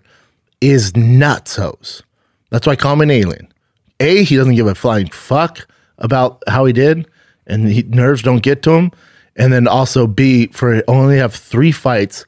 [0.60, 2.01] is nutsos.
[2.49, 3.51] That's why I call him an alien.
[3.99, 5.67] A, he doesn't give a flying fuck
[5.99, 7.08] about how he did,
[7.47, 8.91] and he, nerves don't get to him.
[9.36, 12.25] And then also B, for only have three fights,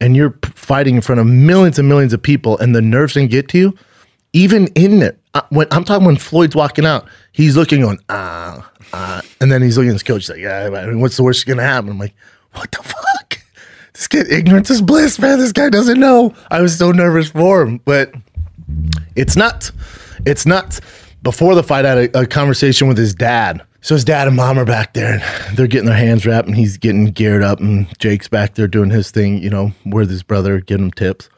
[0.00, 3.30] and you're fighting in front of millions and millions of people, and the nerves didn't
[3.30, 3.78] get to you.
[4.32, 8.70] Even in it, uh, when I'm talking when Floyd's walking out, he's looking on ah
[8.92, 11.46] ah, and then he's looking at his coach like, yeah, I mean, what's the worst
[11.46, 11.90] gonna happen?
[11.90, 12.14] I'm like,
[12.52, 13.04] what the fuck?
[13.94, 15.38] This kid, ignorance is bliss, man.
[15.38, 16.34] This guy doesn't know.
[16.50, 18.12] I was so nervous for him, but
[19.14, 19.70] it's not.
[20.26, 20.80] It's not.
[21.22, 23.62] Before the fight, I had a, a conversation with his dad.
[23.82, 26.56] So his dad and mom are back there, and they're getting their hands wrapped, and
[26.56, 30.22] he's getting geared up, and Jake's back there doing his thing, you know, with his
[30.22, 31.28] brother, giving him tips.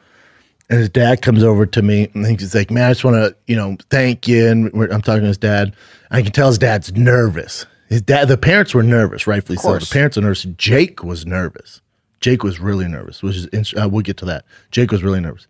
[0.69, 3.35] And his dad comes over to me, and he's like, "Man, I just want to,
[3.47, 5.75] you know, thank you." And we're, I'm talking to his dad.
[6.09, 7.65] I can tell his dad's nervous.
[7.87, 9.67] His dad, the parents were nervous, rightfully so.
[9.89, 10.43] The parents are nervous.
[10.57, 11.81] Jake was nervous.
[12.21, 14.45] Jake was really nervous, which is uh, we'll get to that.
[14.71, 15.47] Jake was really nervous.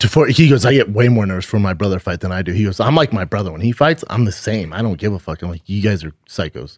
[0.00, 2.52] For, he goes, I get way more nervous for my brother fight than I do.
[2.52, 4.04] He goes, I'm like my brother when he fights.
[4.10, 4.72] I'm the same.
[4.72, 5.42] I don't give a fuck.
[5.42, 6.76] I'm like, you guys are psychos.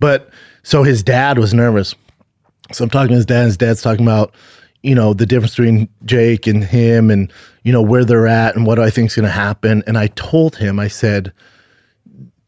[0.00, 0.30] But
[0.64, 1.94] so his dad was nervous.
[2.72, 3.44] So I'm talking to his dad.
[3.44, 4.34] His dad's talking about,
[4.82, 8.66] you know, the difference between Jake and him, and you know where they're at, and
[8.66, 9.82] what I think's going to happen.
[9.86, 11.32] And I told him, I said,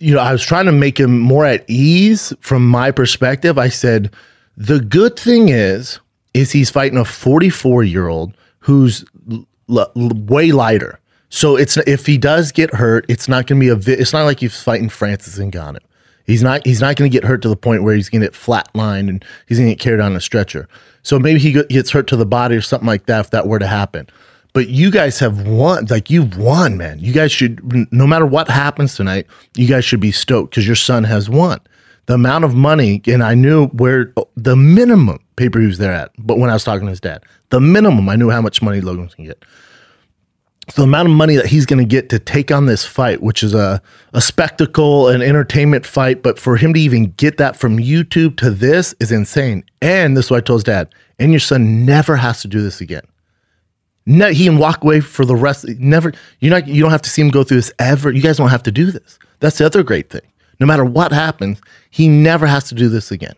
[0.01, 3.59] you know, I was trying to make him more at ease from my perspective.
[3.59, 4.13] I said,
[4.57, 5.99] the good thing is,
[6.35, 9.93] is he's fighting a 44 year old who's l- l-
[10.27, 10.99] way lighter.
[11.29, 13.77] So it's if he does get hurt, it's not going to be a.
[13.77, 15.79] Vi- it's not like he's fighting Francis Ngannou.
[16.27, 18.27] He's not he's not going to get hurt to the point where he's going to
[18.29, 20.69] get flatlined and he's going to get carried on a stretcher.
[21.03, 23.59] So maybe he gets hurt to the body or something like that if that were
[23.59, 24.09] to happen.
[24.53, 26.99] But you guys have won, like you've won, man.
[26.99, 27.61] You guys should,
[27.93, 31.61] no matter what happens tonight, you guys should be stoked because your son has won.
[32.07, 36.13] The amount of money, and I knew where the minimum pay per views they're at.
[36.19, 38.81] But when I was talking to his dad, the minimum, I knew how much money
[38.81, 39.45] Logan was going to get.
[40.69, 43.23] So the amount of money that he's going to get to take on this fight,
[43.23, 47.57] which is a, a spectacle, an entertainment fight, but for him to even get that
[47.57, 49.65] from YouTube to this is insane.
[49.83, 52.63] And this is what I told his dad, and your son never has to do
[52.63, 53.03] this again.
[54.07, 55.67] He can walk away for the rest.
[55.79, 56.69] Never, you're not.
[56.69, 58.11] You don't have to see him go through this ever.
[58.11, 59.19] You guys don't have to do this.
[59.41, 60.23] That's the other great thing.
[60.59, 63.35] No matter what happens, he never has to do this again.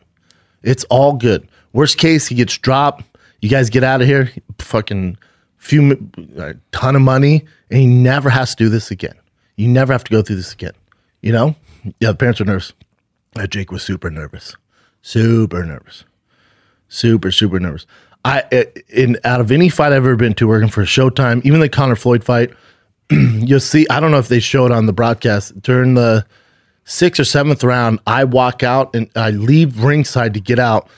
[0.62, 1.48] It's all good.
[1.72, 3.04] Worst case, he gets dropped.
[3.40, 4.30] You guys get out of here.
[4.58, 5.16] Fucking
[5.58, 9.14] few a ton of money, and he never has to do this again.
[9.56, 10.72] You never have to go through this again.
[11.22, 11.56] You know?
[12.00, 12.72] Yeah, the parents were nervous.
[13.48, 14.56] Jake was super nervous,
[15.00, 16.04] super nervous,
[16.88, 17.86] super super nervous.
[18.24, 21.44] I eh, in out of any fight I've ever been to working for a Showtime,
[21.44, 22.52] even the Conor Floyd fight,
[23.10, 23.86] you'll see.
[23.88, 26.26] I don't know if they show it on the broadcast during the
[26.84, 28.00] sixth or seventh round.
[28.06, 30.88] I walk out and I leave ringside to get out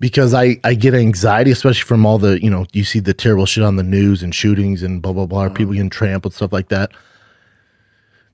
[0.00, 3.46] because I, I get anxiety, especially from all the, you know, you see the terrible
[3.46, 5.54] shit on the news and shootings and blah, blah, blah, mm-hmm.
[5.54, 6.90] people getting trampled, stuff like that.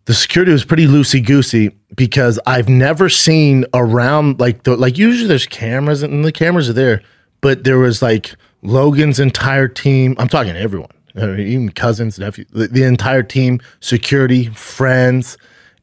[0.05, 5.27] The security was pretty loosey goosey because I've never seen around like the, like usually
[5.27, 7.03] there's cameras and the cameras are there,
[7.41, 10.15] but there was like Logan's entire team.
[10.19, 15.37] I'm talking to everyone, even cousins, nephew, the, the entire team, security, friends,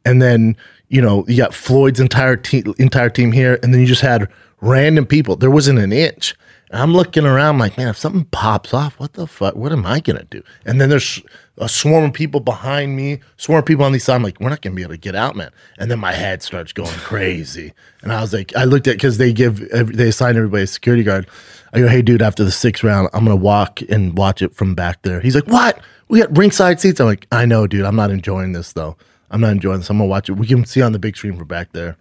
[0.06, 0.56] and then
[0.88, 4.30] you know you got Floyd's entire team, entire team here, and then you just had
[4.64, 5.36] random people.
[5.36, 6.36] There wasn't an inch.
[6.72, 9.56] And I'm looking around like, man, if something pops off, what the fuck?
[9.56, 10.42] What am I gonna do?
[10.66, 11.22] And then there's
[11.60, 14.16] a swarm of people behind me, swarm of people on the side.
[14.16, 15.52] I'm like, we're not gonna be able to get out, man.
[15.78, 17.74] And then my head starts going crazy.
[18.02, 21.04] And I was like, I looked at because they give they assign everybody a security
[21.04, 21.28] guard.
[21.74, 24.74] I go, hey, dude, after the sixth round, I'm gonna walk and watch it from
[24.74, 25.20] back there.
[25.20, 25.80] He's like, what?
[26.08, 27.00] We got ringside seats.
[27.00, 27.86] I'm like, I know, dude.
[27.86, 28.98] I'm not enjoying this though.
[29.30, 29.92] I'm not enjoying this.
[29.92, 30.34] I'm gonna watch it.
[30.34, 31.98] We can see on the big screen from back there.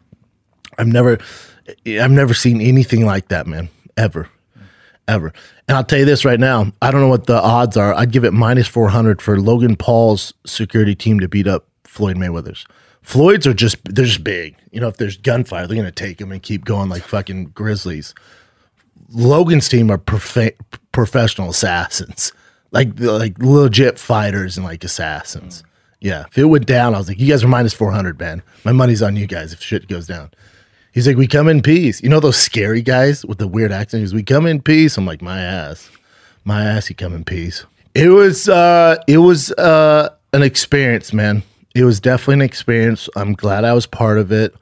[0.79, 1.18] I've never
[1.87, 3.68] I've never seen anything like that, man.
[3.96, 4.29] Ever.
[5.09, 5.33] Ever.
[5.68, 6.72] And I'll tell you this right now.
[6.81, 7.94] I don't know what the odds are.
[7.94, 12.66] I'd give it minus 400 for Logan Paul's security team to beat up Floyd Mayweather's.
[13.03, 14.57] Floyd's are just, they're just big.
[14.70, 17.46] You know, if there's gunfire, they're going to take them and keep going like fucking
[17.46, 18.14] grizzlies.
[19.11, 20.57] Logan's team are prof-
[20.92, 22.33] professional assassins,
[22.70, 25.62] like like legit fighters and like assassins.
[26.01, 28.42] Yeah, if it went down, I was like, you guys are minus 400, man.
[28.64, 30.31] My money's on you guys if shit goes down.
[30.92, 32.02] He's like, we come in peace.
[32.02, 34.02] You know those scary guys with the weird accent?
[34.02, 34.98] He's, we come in peace.
[34.98, 35.90] I'm like, my ass,
[36.44, 36.90] my ass.
[36.90, 37.64] You come in peace.
[37.94, 41.42] It was, uh, it was uh, an experience, man.
[41.74, 43.09] It was definitely an experience.
[43.16, 44.55] I'm glad I was part of it.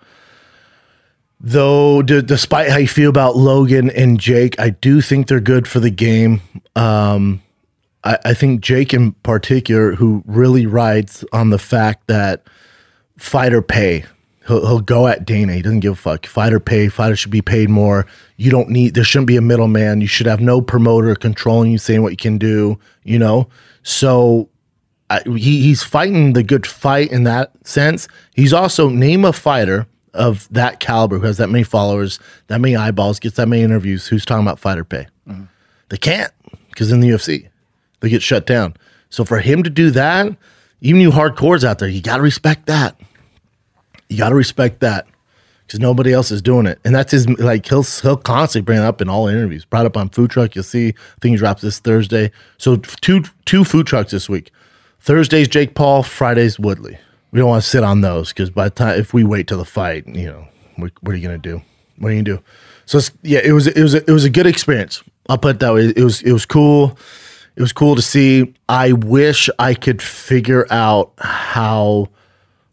[1.40, 5.66] Though, d- despite how you feel about Logan and Jake, I do think they're good
[5.66, 6.42] for the game.
[6.76, 7.42] Um,
[8.04, 12.44] I, I think Jake in particular, who really rides on the fact that
[13.16, 14.04] fighter pay
[14.50, 15.54] He'll, he'll go at Dana.
[15.54, 16.26] He doesn't give a fuck.
[16.26, 16.88] Fighter pay.
[16.88, 18.04] Fighter should be paid more.
[18.36, 18.94] You don't need.
[18.94, 20.00] There shouldn't be a middleman.
[20.00, 22.76] You should have no promoter controlling you, saying what you can do.
[23.04, 23.48] You know.
[23.84, 24.48] So
[25.08, 28.08] I, he, he's fighting the good fight in that sense.
[28.34, 32.74] He's also name a fighter of that caliber who has that many followers, that many
[32.74, 34.08] eyeballs, gets that many interviews.
[34.08, 35.06] Who's talking about fighter pay?
[35.28, 35.44] Mm-hmm.
[35.90, 36.32] They can't
[36.70, 37.48] because in the UFC
[38.00, 38.76] they get shut down.
[39.10, 40.36] So for him to do that,
[40.80, 42.96] even you hardcores out there, you got to respect that.
[44.10, 45.06] You got to respect that
[45.70, 46.80] because nobody else is doing it.
[46.84, 49.64] And that's his like he'll he'll constantly bring it up in all interviews.
[49.64, 50.56] Brought up on food truck.
[50.56, 50.88] You'll see.
[50.88, 52.32] I think he drops this Thursday.
[52.58, 54.50] So two two food trucks this week.
[54.98, 56.02] Thursday's Jake Paul.
[56.02, 56.98] Friday's Woodley.
[57.30, 59.58] We don't want to sit on those because by the time if we wait till
[59.58, 61.62] the fight, you know, what, what are you gonna do?
[61.98, 62.44] What are you gonna do?
[62.86, 65.04] So yeah, it was it was it was a good experience.
[65.28, 65.92] I'll put it that way.
[65.96, 66.98] It was it was cool.
[67.54, 68.52] It was cool to see.
[68.68, 72.08] I wish I could figure out how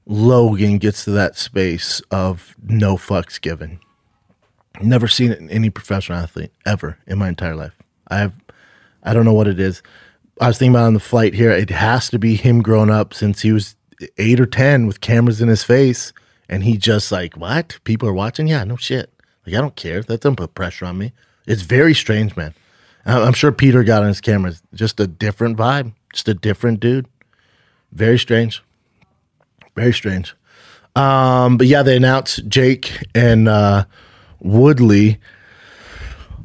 [0.08, 3.80] Logan gets to that space of no fucks given.
[4.82, 7.76] Never seen it in any professional athlete ever in my entire life.
[8.08, 8.34] I have,
[9.04, 9.84] I don't know what it is.
[10.40, 11.52] I was thinking about on the flight here.
[11.52, 13.76] It has to be him growing up since he was
[14.18, 16.14] eight or ten with cameras in his face,
[16.48, 17.80] and he just like, what?
[17.84, 18.48] People are watching?
[18.48, 19.12] Yeah, no shit.
[19.46, 20.02] Like I don't care.
[20.04, 21.12] That doesn't put pressure on me.
[21.48, 22.54] It's very strange, man.
[23.06, 24.62] I'm sure Peter got on his cameras.
[24.74, 25.94] Just a different vibe.
[26.14, 27.08] Just a different dude.
[27.92, 28.62] Very strange.
[29.78, 30.36] Very strange.
[30.96, 33.86] Um, but yeah, they announced Jake and uh,
[34.40, 35.20] Woodley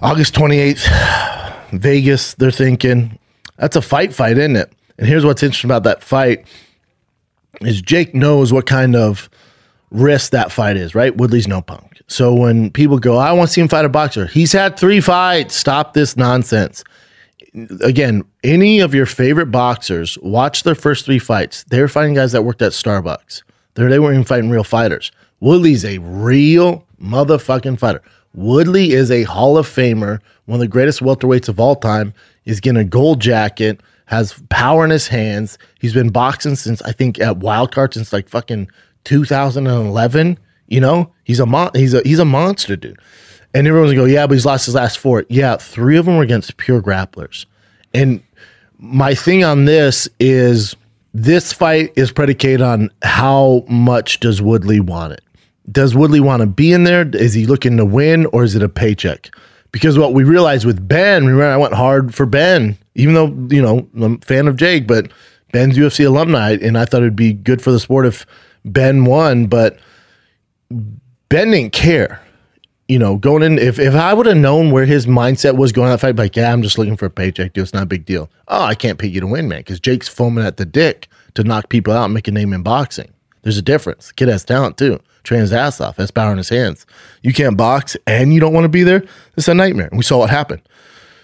[0.02, 2.34] August 28th, Vegas.
[2.34, 3.18] They're thinking
[3.56, 4.70] that's a fight, fight, isn't it?
[4.98, 6.46] And here's what's interesting about that fight
[7.62, 9.30] is Jake knows what kind of
[9.90, 11.16] risk that fight is, right?
[11.16, 12.02] Woodley's no punk.
[12.06, 15.00] So when people go, I want to see him fight a boxer, he's had three
[15.00, 15.54] fights.
[15.54, 16.84] Stop this nonsense.
[17.80, 21.64] Again, any of your favorite boxers, watch their first three fights.
[21.64, 23.42] They were fighting guys that worked at Starbucks.
[23.74, 25.12] They're, they weren't even fighting real fighters.
[25.40, 28.02] Woodley's a real motherfucking fighter.
[28.34, 32.14] Woodley is a Hall of Famer, one of the greatest welterweights of all time.
[32.44, 35.58] He's getting a gold jacket, has power in his hands.
[35.80, 38.68] He's been boxing since I think at Wildcard since like fucking
[39.04, 40.38] 2011.
[40.68, 42.98] You know, he's a mon- he's a he's a monster, dude.
[43.54, 45.24] And everyone's gonna go, yeah, but he's lost his last four.
[45.28, 47.46] Yeah, three of them were against pure grapplers.
[47.92, 48.22] And
[48.78, 50.74] my thing on this is
[51.14, 55.22] this fight is predicated on how much does Woodley want it.
[55.70, 57.08] Does Woodley want to be in there?
[57.14, 59.30] Is he looking to win or is it a paycheck?
[59.70, 63.62] Because what we realized with Ben, remember I went hard for Ben, even though, you
[63.62, 65.10] know, I'm a fan of Jake, but
[65.52, 68.26] Ben's UFC alumni, and I thought it'd be good for the sport if
[68.64, 69.78] Ben won, but
[70.70, 72.20] Ben didn't care.
[72.88, 75.88] You know, going in, if, if I would have known where his mindset was going
[75.88, 77.62] that fight, like, yeah, I'm just looking for a paycheck, dude.
[77.62, 78.28] It's not a big deal.
[78.48, 81.44] Oh, I can't pay you to win, man, because Jake's foaming at the dick to
[81.44, 83.10] knock people out and make a name in boxing.
[83.42, 84.08] There's a difference.
[84.08, 85.00] The kid has talent too.
[85.24, 86.84] Train his ass off, has power in his hands.
[87.22, 89.04] You can't box and you don't want to be there.
[89.36, 89.88] It's a nightmare.
[89.92, 90.62] We saw what happened.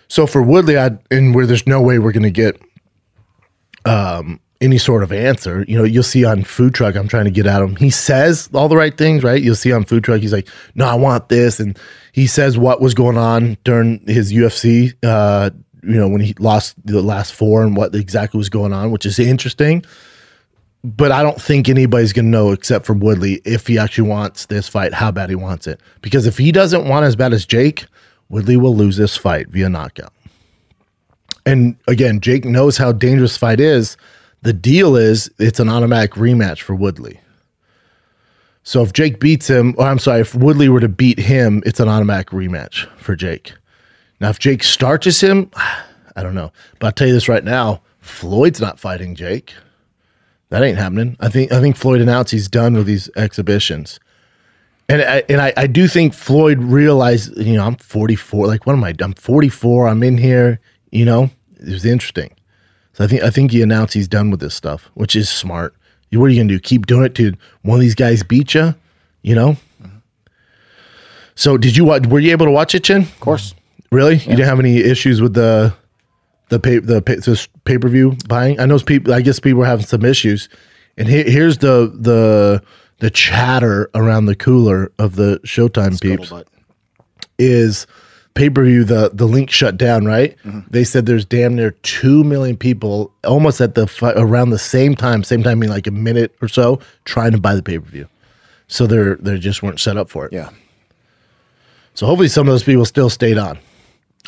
[0.08, 2.60] So for Woodley, I and where there's no way we're going to get
[3.84, 5.64] um, any sort of answer.
[5.68, 6.96] You know, you'll see on food truck.
[6.96, 7.76] I'm trying to get at him.
[7.76, 9.42] He says all the right things, right?
[9.42, 10.20] You'll see on food truck.
[10.20, 11.78] He's like, "No, I want this," and
[12.12, 14.94] he says what was going on during his UFC.
[15.02, 15.50] Uh,
[15.82, 19.06] you know, when he lost the last four and what exactly was going on, which
[19.06, 19.84] is interesting.
[20.84, 24.46] But I don't think anybody's going to know except for Woodley if he actually wants
[24.46, 25.80] this fight, how bad he wants it.
[26.02, 27.86] Because if he doesn't want as bad as Jake,
[28.28, 30.12] Woodley will lose this fight via knockout.
[31.46, 33.96] And again, Jake knows how dangerous fight is.
[34.42, 37.20] The deal is it's an automatic rematch for Woodley.
[38.62, 41.80] So if Jake beats him, or I'm sorry, if Woodley were to beat him, it's
[41.80, 43.54] an automatic rematch for Jake.
[44.20, 45.50] Now, if Jake starches him,
[46.16, 46.52] I don't know.
[46.78, 49.54] But I'll tell you this right now: Floyd's not fighting Jake.
[50.50, 51.16] That ain't happening.
[51.20, 54.00] I think I think Floyd announced he's done with these exhibitions.
[54.88, 58.46] And I, and I, I do think Floyd realized, you know, I'm 44.
[58.46, 58.94] Like, what am I?
[59.00, 59.86] I'm 44.
[59.86, 60.60] I'm in here.
[60.90, 62.34] You know, it was interesting.
[62.98, 65.72] So I think I think he announced he's done with this stuff, which is smart.
[66.10, 66.58] What are you gonna do?
[66.58, 67.32] Keep doing it to
[67.62, 68.74] one of these guys beat you?
[69.22, 69.56] You know.
[69.80, 69.98] Mm-hmm.
[71.36, 72.08] So did you watch?
[72.08, 73.02] Were you able to watch it, Chin?
[73.02, 73.54] Of course.
[73.92, 74.16] Really?
[74.16, 75.72] You didn't have any issues with the
[76.48, 78.58] the pay the pay, this pay per view buying?
[78.58, 79.14] I know people.
[79.14, 80.48] I guess people were having some issues.
[80.96, 82.60] And he, here's the the
[82.98, 86.32] the chatter around the cooler of the Showtime peeps
[87.38, 87.86] is
[88.38, 88.84] pay per view.
[88.84, 90.04] The the link shut down.
[90.06, 90.36] Right?
[90.44, 90.60] Mm-hmm.
[90.70, 94.94] They said there's damn near two million people almost at the fi- around the same
[94.94, 97.88] time, same time, in like a minute or so, trying to buy the pay per
[97.88, 98.08] view.
[98.68, 100.32] So they're they just weren't set up for it.
[100.32, 100.50] Yeah.
[101.94, 103.58] So hopefully some of those people still stayed on.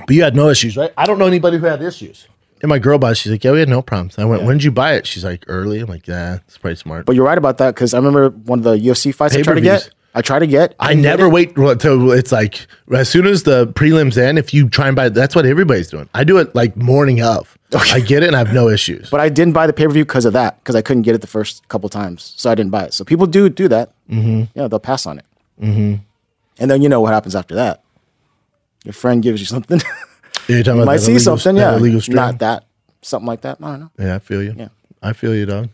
[0.07, 0.93] But you had no issues, right?
[0.97, 2.27] I don't know anybody who had issues.
[2.63, 3.15] And my girl bought it.
[3.17, 4.19] She's like, yeah, we had no problems.
[4.19, 5.07] I went, when did you buy it?
[5.07, 5.81] She's like, early.
[5.81, 7.07] I'm like, yeah, it's pretty smart.
[7.07, 9.55] But you're right about that because I remember one of the UFC fights I tried
[9.55, 9.91] to get.
[10.15, 10.75] I try to get.
[10.81, 14.39] I get never wait until it's like as soon as the prelims end.
[14.39, 16.09] If you try and buy, that's what everybody's doing.
[16.15, 17.57] I do it like morning of.
[17.73, 17.93] Okay.
[17.93, 19.09] I get it and I have no issues.
[19.11, 21.15] But I didn't buy the pay per view because of that because I couldn't get
[21.15, 22.95] it the first couple times, so I didn't buy it.
[22.95, 23.93] So people do do that.
[24.11, 24.59] Mm-hmm.
[24.59, 25.25] Yeah, they'll pass on it.
[25.63, 26.03] Mm-hmm.
[26.59, 27.83] And then you know what happens after that.
[28.85, 29.81] Your friend gives you something.
[30.49, 31.57] You're talking you about might see illegal- something.
[31.57, 32.17] Yeah, illegal stream?
[32.17, 32.65] not that
[33.03, 33.59] something like that.
[33.63, 33.91] I don't know.
[33.99, 34.55] Yeah, I feel you.
[34.57, 34.69] Yeah.
[35.03, 35.69] I feel you, dog.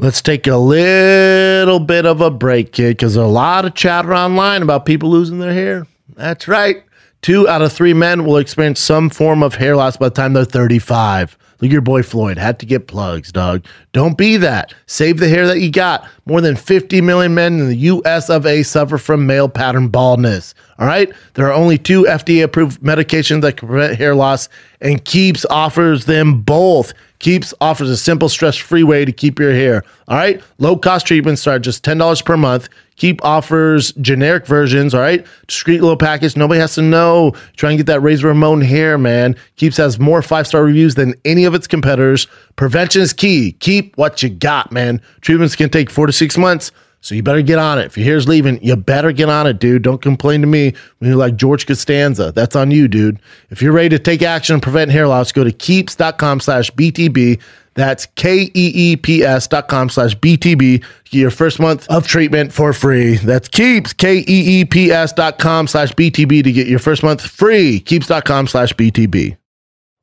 [0.00, 4.62] Let's take a little bit of a break, kid, because a lot of chatter online
[4.62, 5.86] about people losing their hair.
[6.16, 6.82] That's right.
[7.20, 10.32] Two out of three men will experience some form of hair loss by the time
[10.32, 11.36] they're 35.
[11.60, 12.38] Look your boy Floyd.
[12.38, 13.66] Had to get plugs, dog.
[13.92, 14.72] Don't be that.
[14.86, 16.08] Save the hair that you got.
[16.24, 20.54] More than 50 million men in the US of A suffer from male pattern baldness.
[20.78, 21.12] All right?
[21.34, 24.48] There are only two FDA approved medications that can prevent hair loss,
[24.80, 26.94] and Keeps offers them both.
[27.20, 29.84] Keeps offers a simple, stress free way to keep your hair.
[30.08, 30.42] All right?
[30.58, 32.68] Low cost treatments start just $10 per month.
[32.96, 35.26] Keep offers generic versions, all right?
[35.46, 36.36] Discreet little package.
[36.36, 37.32] Nobody has to know.
[37.56, 39.36] Try and get that Razor Ramon hair, man.
[39.56, 42.26] Keeps has more five star reviews than any of its competitors.
[42.56, 43.52] Prevention is key.
[43.60, 45.00] Keep what you got, man.
[45.20, 46.72] Treatments can take four to six months.
[47.02, 47.86] So you better get on it.
[47.86, 49.82] If your hair's leaving, you better get on it, dude.
[49.82, 52.32] Don't complain to me when you're like George Costanza.
[52.32, 53.18] That's on you, dude.
[53.48, 57.40] If you're ready to take action and prevent hair loss, go to keeps.com slash BTB.
[57.74, 60.80] That's K-E-E-P-S dot com slash BTB.
[60.80, 63.16] Get your first month of treatment for free.
[63.16, 67.80] That's Keeps, K-E-E-P-S dot com slash BTB to get your first month free.
[67.80, 69.39] Keeps.com slash BTB.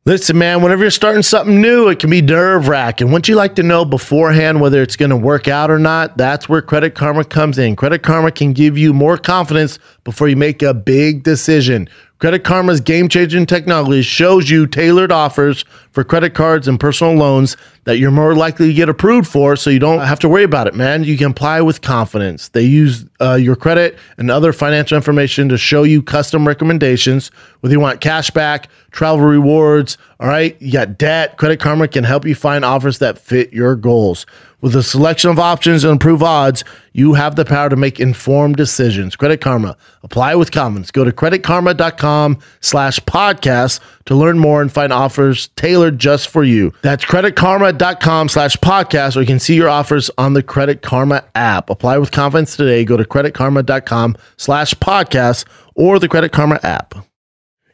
[0.07, 3.07] Listen, man, whenever you're starting something new, it can be nerve wracking.
[3.07, 6.15] Wouldn't you like to know beforehand whether it's going to work out or not?
[6.15, 7.75] That's where Credit Karma comes in.
[7.75, 11.89] Credit Karma can give you more confidence before you make a big decision.
[12.19, 17.55] Credit Karma's game changing technology shows you tailored offers for credit cards and personal loans
[17.83, 20.65] that you're more likely to get approved for so you don't have to worry about
[20.65, 21.03] it, man.
[21.03, 22.49] You can apply with confidence.
[22.49, 27.73] They use uh, your credit and other financial information to show you custom recommendations, whether
[27.73, 31.37] you want cash back, travel rewards, all right, you got debt.
[31.37, 34.25] Credit Karma can help you find offers that fit your goals.
[34.59, 38.55] With a selection of options and improved odds, you have the power to make informed
[38.55, 39.15] decisions.
[39.15, 39.77] Credit Karma.
[40.01, 40.89] Apply with confidence.
[40.89, 46.73] Go to creditkarma.com slash podcast to learn more and find offers tailored just for you.
[46.81, 51.69] That's creditkarma.com slash podcast, or you can see your offers on the Credit Karma app.
[51.69, 52.83] Apply with confidence today.
[52.83, 55.45] Go to creditkarma.com slash podcast
[55.75, 56.95] or the Credit Karma app.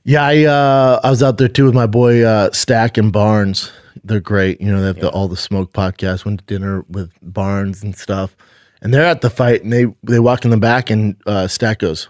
[0.04, 3.72] Yeah, I uh, I was out there too with my boy uh, Stack and Barnes.
[4.04, 4.62] They're great.
[4.62, 6.26] You know, they have the, all the smoke podcasts.
[6.26, 8.36] Went to dinner with Barnes and stuff,
[8.82, 11.80] and they're at the fight, and they they walk in the back, and uh, Stack
[11.80, 12.10] goes,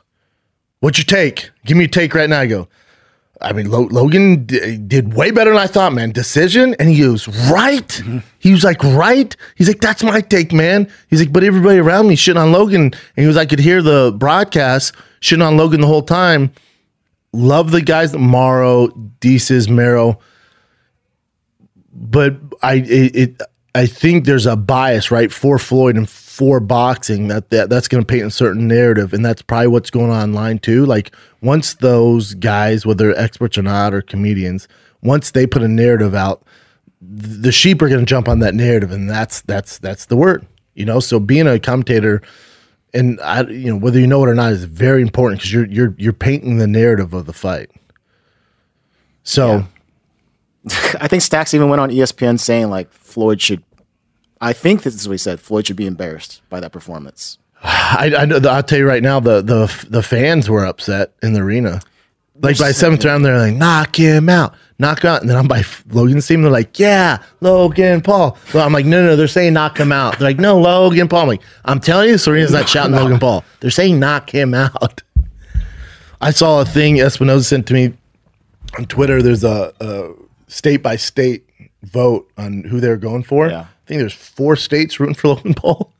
[0.79, 1.51] "What's your take?
[1.65, 2.67] Give me your take right now." I go,
[3.41, 6.11] I mean, Lo- Logan d- did way better than I thought, man.
[6.11, 8.01] Decision, and he goes right.
[8.39, 9.35] He was like right.
[9.55, 10.89] He's like, that's my take, man.
[11.09, 13.81] He's like, but everybody around me shitting on Logan, and he was, I could hear
[13.81, 16.51] the broadcast shitting on Logan the whole time.
[17.33, 18.87] Love the guys, Mero,
[19.19, 20.19] Desus, Mero,
[21.93, 23.41] but I it, it
[23.75, 28.03] I think there's a bias right for Floyd and for boxing that, that that's going
[28.03, 30.85] to paint a certain narrative, and that's probably what's going on online too.
[30.85, 34.67] Like once those guys, whether experts or not, or comedians,
[35.01, 36.43] once they put a narrative out,
[37.01, 40.45] the sheep are going to jump on that narrative, and that's that's that's the word,
[40.75, 40.99] you know.
[40.99, 42.21] So being a commentator,
[42.93, 45.67] and I, you know, whether you know it or not, is very important because you're
[45.67, 47.71] you're you're painting the narrative of the fight.
[49.23, 49.65] So.
[50.99, 53.63] I think Stacks even went on ESPN saying like Floyd should.
[54.39, 55.39] I think this is what he said.
[55.39, 57.37] Floyd should be embarrassed by that performance.
[57.63, 58.39] I, I know.
[58.49, 59.19] I'll tell you right now.
[59.19, 61.81] The the the fans were upset in the arena.
[62.41, 65.47] Like by seventh round, they're like, "Knock him out, knock him out." And then I'm
[65.47, 66.41] by Logan's team.
[66.41, 69.91] They're like, "Yeah, Logan Paul." Well, I'm like, "No, no, no." They're saying knock him
[69.91, 70.17] out.
[70.17, 73.45] They're like, "No, Logan Paul." I'm like, "I'm telling you, Serena's not shouting Logan Paul.
[73.59, 75.03] They're saying knock him out."
[76.21, 77.93] I saw a thing Espinoza sent to me
[78.77, 79.21] on Twitter.
[79.21, 80.13] There's a, a
[80.53, 81.49] state by state
[81.81, 83.49] vote on who they're going for.
[83.49, 83.61] Yeah.
[83.61, 85.91] I think there's four states rooting for Logan Paul.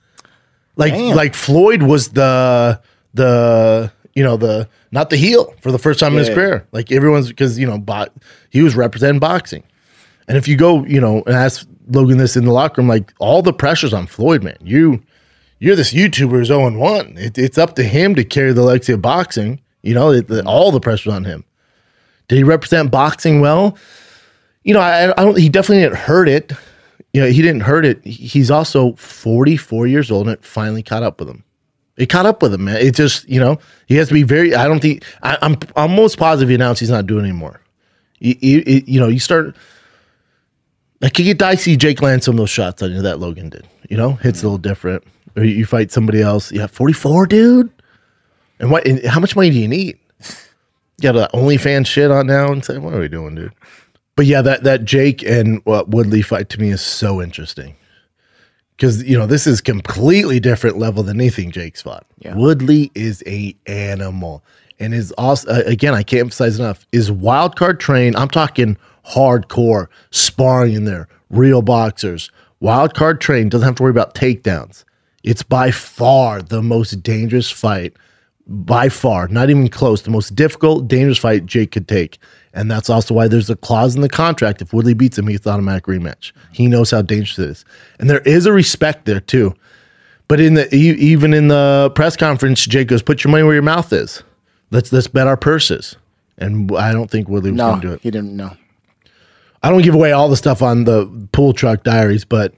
[0.76, 1.16] Like Damn.
[1.16, 2.80] like Floyd was the
[3.14, 6.68] the you know the not the heel for the first time in his career.
[6.72, 8.12] Like everyone's because you know bot
[8.50, 9.64] he was representing boxing.
[10.28, 13.14] And if you go, you know, and ask Logan this in the locker room, like
[13.20, 14.58] all the pressure's on Floyd, man.
[14.62, 15.02] You
[15.60, 17.18] you're this YouTuber is 0 1.
[17.18, 19.62] It, it's up to him to carry the legacy of boxing.
[19.82, 21.44] You know, it, the, all the pressure's on him.
[22.28, 23.78] Did he represent boxing well?
[24.64, 25.38] You know, I, I don't.
[25.38, 26.54] He definitely didn't hurt it.
[27.14, 28.04] You know, he didn't hurt it.
[28.04, 31.44] He's also 44 years old, and it finally caught up with him.
[31.96, 32.78] It caught up with him, man.
[32.78, 34.56] It just, you know, he has to be very.
[34.56, 35.04] I don't think.
[35.22, 37.62] I, I'm almost positive he announced he's not doing anymore.
[38.20, 39.56] You, you, you know, you start.
[41.02, 41.76] I could get dicey.
[41.76, 43.68] Jake lands some of those shots on you that Logan did.
[43.90, 45.04] You know, hits a little different.
[45.36, 46.52] Or you fight somebody else.
[46.52, 47.72] Yeah, 44, dude.
[48.60, 48.88] And what?
[48.88, 50.00] And how much money do you need?
[50.98, 53.52] You got the OnlyFans shit on now and say, what are we doing, dude?
[54.16, 57.76] But yeah, that that Jake and uh, Woodley fight to me is so interesting
[58.78, 62.06] because you know this is completely different level than anything Jake's fought.
[62.20, 62.36] Yeah.
[62.36, 64.44] Woodley is a animal
[64.80, 68.16] and is also uh, again I can't emphasize enough is wild card trained.
[68.16, 72.30] I'm talking hardcore sparring in there, real boxers.
[72.60, 74.86] Wild card trained doesn't have to worry about takedowns.
[75.24, 77.94] It's by far the most dangerous fight
[78.48, 82.20] by far, not even close, the most difficult, dangerous fight Jake could take.
[82.54, 84.62] And that's also why there's a clause in the contract.
[84.62, 86.32] If Woodley beats him, he gets automatic rematch.
[86.52, 87.66] He knows how dangerous it is.
[88.00, 89.56] And there is a respect there too.
[90.28, 93.64] But in the even in the press conference, Jake goes, "Put your money where your
[93.64, 94.24] mouth is.
[94.72, 95.96] Let's let's bet our purses."
[96.38, 98.02] And I don't think Woodley was No, going to do it.
[98.02, 98.56] he didn't know.
[99.62, 102.54] I don't give away all the stuff on the food truck diaries, but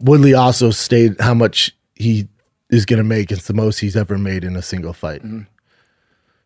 [0.00, 2.26] Woodley also stated how much he
[2.70, 3.30] is going to make.
[3.30, 5.22] It's the most he's ever made in a single fight.
[5.22, 5.42] Mm-hmm.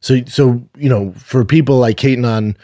[0.01, 2.57] So, so you know, for people like hating on,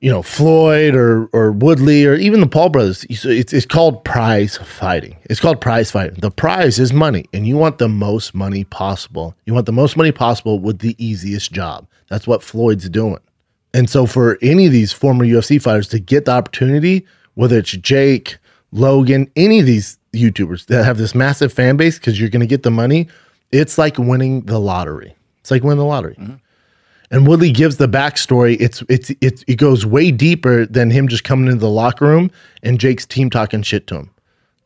[0.00, 4.56] you know, Floyd or or Woodley or even the Paul brothers, it's, it's called prize
[4.58, 5.16] fighting.
[5.24, 6.20] It's called prize fighting.
[6.20, 9.34] The prize is money, and you want the most money possible.
[9.46, 11.86] You want the most money possible with the easiest job.
[12.08, 13.20] That's what Floyd's doing.
[13.72, 17.70] And so for any of these former UFC fighters to get the opportunity, whether it's
[17.70, 18.38] Jake,
[18.72, 22.46] Logan, any of these YouTubers that have this massive fan base because you're going to
[22.46, 23.08] get the money,
[23.52, 25.14] it's like winning the lottery.
[25.40, 26.16] It's like winning the lottery.
[27.12, 28.56] And Woodley gives the backstory.
[28.60, 32.30] It's it's it's it goes way deeper than him just coming into the locker room
[32.62, 34.10] and Jake's team talking shit to him.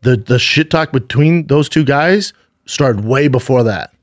[0.02, 2.34] The the shit talk between those two guys
[2.66, 3.94] started way before that.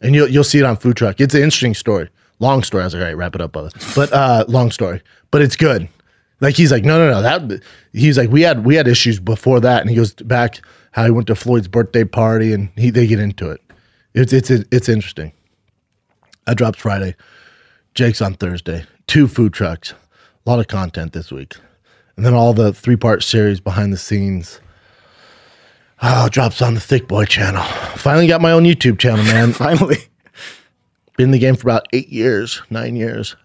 [0.00, 1.20] And you'll you'll see it on food truck.
[1.20, 2.08] It's an interesting story.
[2.38, 2.82] Long story.
[2.82, 3.70] I was like, all right, wrap it up, brother.
[3.94, 5.02] But uh long story.
[5.30, 5.86] But it's good.
[6.40, 7.20] Like he's like, no, no, no.
[7.20, 10.62] That he's like, we had we had issues before that, and he goes back
[10.92, 13.60] how he went to Floyd's birthday party, and he they get into it.
[14.14, 15.32] It's it's it's interesting.
[16.46, 17.14] I drops Friday.
[17.94, 18.84] Jake's on Thursday.
[19.06, 19.92] Two food trucks.
[19.92, 21.54] A lot of content this week,
[22.16, 24.60] and then all the three part series behind the scenes.
[26.02, 27.62] Oh, drops on the Thick Boy channel.
[27.96, 29.52] Finally got my own YouTube channel, man.
[29.52, 29.98] Finally.
[31.18, 33.36] Been in the game for about eight years, nine years.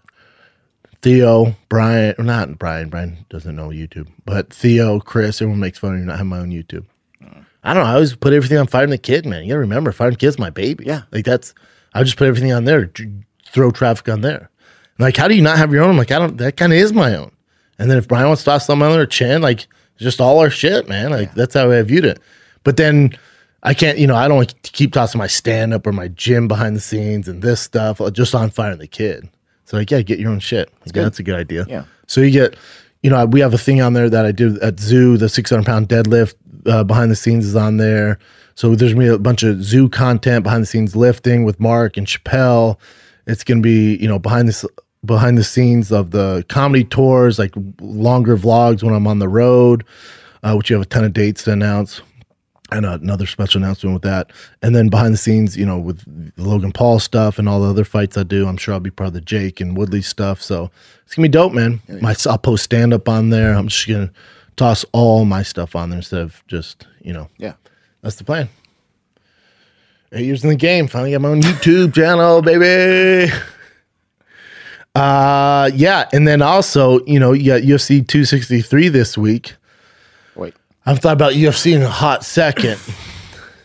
[1.01, 2.87] Theo, Brian, not Brian.
[2.87, 6.39] Brian doesn't know YouTube, but Theo, Chris, everyone makes fun of me not having my
[6.39, 6.85] own YouTube.
[7.63, 7.89] I don't know.
[7.89, 9.43] I always put everything on Fighter and the Kid, man.
[9.43, 10.85] You gotta remember, Fighter and the Kid's my baby.
[10.85, 11.03] Yeah.
[11.11, 11.53] like that's.
[11.93, 12.91] I just put everything on there,
[13.45, 14.49] throw traffic on there.
[14.99, 15.91] Like, how do you not have your own?
[15.91, 16.37] I'm like, I don't.
[16.37, 17.31] That kind of is my own.
[17.79, 20.49] And then if Brian wants to toss something on there, Chin, like, just all our
[20.49, 21.11] shit, man.
[21.11, 22.19] Like that's how I viewed it.
[22.63, 23.17] But then
[23.63, 26.07] I can't, you know, I don't want to keep tossing my stand up or my
[26.09, 29.29] gym behind the scenes and this stuff uh, just on Fighter and the Kid.
[29.65, 30.71] So like, yeah, get your own shit.
[30.85, 31.65] yeah, that's a good idea.
[31.67, 31.85] Yeah.
[32.07, 32.55] So you get,
[33.01, 35.17] you know, we have a thing on there that I do at Zoo.
[35.17, 36.35] The 600 pound deadlift
[36.65, 38.19] uh, behind the scenes is on there.
[38.55, 41.97] So there's gonna be a bunch of Zoo content behind the scenes lifting with Mark
[41.97, 42.77] and Chappelle.
[43.27, 44.65] It's gonna be, you know, behind this
[45.03, 49.83] behind the scenes of the comedy tours, like longer vlogs when I'm on the road,
[50.43, 52.01] uh, which you have a ton of dates to announce
[52.71, 54.31] and another special announcement with that.
[54.61, 56.03] And then behind the scenes, you know, with
[56.35, 58.89] the Logan Paul stuff and all the other fights I do, I'm sure I'll be
[58.89, 60.41] part of the Jake and Woodley stuff.
[60.41, 60.71] So
[61.05, 61.81] it's gonna be dope, man.
[62.01, 63.53] My I'll post stand up on there.
[63.53, 64.11] I'm just gonna
[64.55, 67.53] toss all my stuff on there instead of just, you know, Yeah.
[68.01, 68.49] that's the plan.
[70.11, 70.87] Eight years in the game.
[70.87, 73.31] Finally got my own YouTube channel, baby.
[74.95, 79.53] Uh yeah, and then also, you know, you got UFC 263 this week.
[80.35, 80.53] Wait.
[80.85, 82.79] I've thought about UFC in a hot second.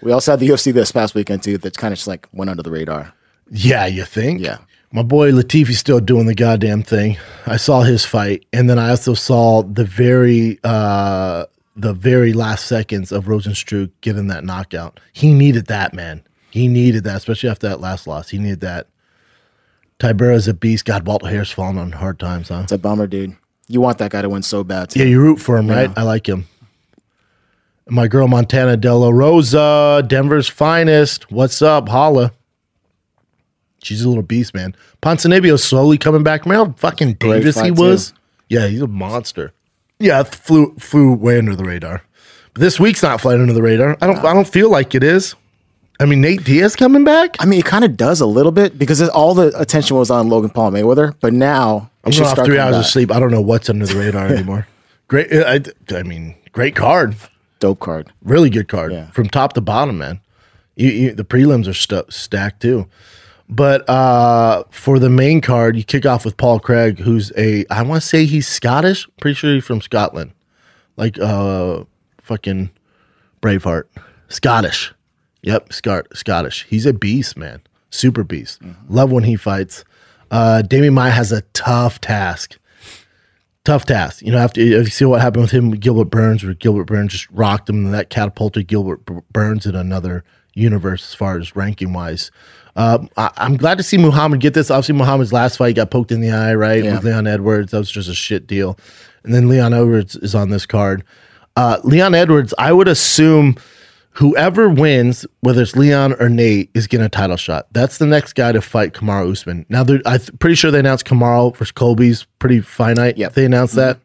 [0.03, 1.57] We also had the UFC this past weekend too.
[1.59, 3.13] That kind of just like went under the radar.
[3.49, 4.41] Yeah, you think?
[4.41, 4.59] Yeah.
[4.93, 7.17] My boy Latifi's still doing the goddamn thing.
[7.47, 12.67] I saw his fight, and then I also saw the very uh the very last
[12.67, 14.99] seconds of Rozenstruik getting that knockout.
[15.13, 16.23] He needed that, man.
[16.51, 18.29] He needed that, especially after that last loss.
[18.29, 18.89] He needed that.
[20.01, 20.85] Tybura's a beast.
[20.85, 22.63] God, Walt Harris falling on hard times, huh?
[22.65, 23.37] It's a bummer, dude.
[23.69, 24.91] You want that guy to win so bad.
[24.91, 24.99] Too.
[24.99, 25.91] Yeah, you root for him, right?
[25.97, 26.49] I like him.
[27.89, 31.31] My girl Montana De La Rosa, Denver's finest.
[31.31, 32.33] What's up, Holla?
[33.83, 34.75] She's a little beast, man.
[35.03, 36.45] Ponzinibbio's slowly coming back.
[36.45, 37.83] Remember how fucking dangerous he fight, too.
[37.83, 38.13] was?
[38.49, 39.53] Yeah, he's a monster.
[39.99, 42.03] Yeah, flew flew way under the radar.
[42.53, 43.97] But this week's not flying under the radar.
[44.01, 44.19] I don't.
[44.19, 45.35] I don't feel like it is.
[46.01, 47.37] I mean, Nate Diaz coming back.
[47.41, 50.29] I mean, it kind of does a little bit because all the attention was on
[50.31, 53.11] Logan Paul Mayweather, but now I'm going off three hours of sleep.
[53.13, 54.67] I don't know what's under the radar anymore.
[55.09, 55.31] Great.
[55.33, 55.59] Uh,
[55.91, 57.17] I, I mean, great card.
[57.59, 58.11] Dope card.
[58.23, 59.11] Really good card Yeah.
[59.11, 60.21] from top to bottom, man.
[60.77, 62.87] You, you, the prelims are stu- stacked too.
[63.53, 67.83] But uh, for the main card, you kick off with Paul Craig, who's a I
[67.83, 69.09] want to say he's Scottish.
[69.21, 70.33] Pretty sure he's from Scotland,
[70.97, 71.85] like uh,
[72.23, 72.71] fucking
[73.43, 73.85] Braveheart.
[74.29, 74.95] Scottish.
[75.43, 76.65] Yep, Scot- Scottish.
[76.69, 77.61] He's a beast, man.
[77.91, 78.63] Super beast.
[78.89, 79.85] Love when he fights.
[80.31, 82.57] Uh, Demian Maia has a tough task
[83.65, 84.23] tough task.
[84.23, 87.13] You know, after you see what happened with him with Gilbert Burns, where Gilbert Burns
[87.13, 90.25] just rocked him, and that catapulted Gilbert Burns in another
[90.55, 92.31] universe as far as ranking wise.
[92.77, 94.71] Um, I, I'm glad to see Muhammad get this.
[94.71, 96.95] Obviously, Muhammad's last fight got poked in the eye, right, Yeah.
[96.95, 97.73] with Leon Edwards.
[97.73, 98.79] That was just a shit deal.
[99.25, 101.05] And then Leon Edwards is on this card.
[101.57, 103.57] Uh, Leon Edwards, I would assume
[104.13, 107.67] whoever wins, whether it's Leon or Nate, is getting a title shot.
[107.73, 109.67] That's the next guy to fight Kamaru Usman.
[109.69, 113.19] Now, I'm pretty sure they announced Kamaru versus Colby's pretty finite.
[113.19, 113.35] Yep.
[113.35, 113.99] They announced that.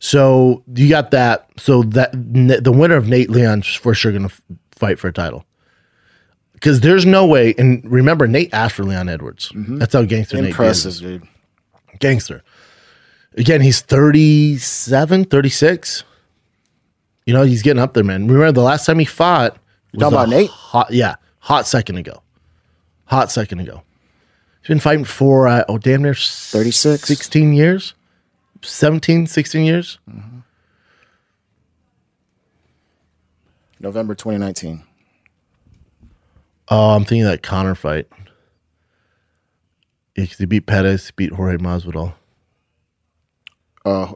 [0.00, 1.48] So you got that.
[1.56, 4.34] So that the winner of Nate Leon's for sure going to
[4.72, 5.44] fight for a title.
[6.58, 9.52] Because there's no way, and remember, Nate asked for Leon Edwards.
[9.54, 11.20] That's how gangster Impressive, Nate is.
[11.20, 11.28] dude.
[12.00, 12.42] Gangster.
[13.36, 16.02] Again, he's 37, 36.
[17.26, 18.26] You know, he's getting up there, man.
[18.26, 19.56] Remember the last time he fought?
[19.92, 20.50] was talking about Nate?
[20.50, 22.22] Hot, yeah, hot second ago.
[23.04, 23.82] Hot second ago.
[24.60, 27.06] He's been fighting for, uh, oh, damn near 36.
[27.06, 27.94] 16 years,
[28.62, 30.00] 17, 16 years.
[33.78, 34.82] November 2019.
[36.70, 38.06] Oh, I'm thinking of that Conor fight.
[40.16, 42.12] Yeah, 'cause he beat Pettis, he beat Jorge Masvidal.
[43.84, 44.12] Uh,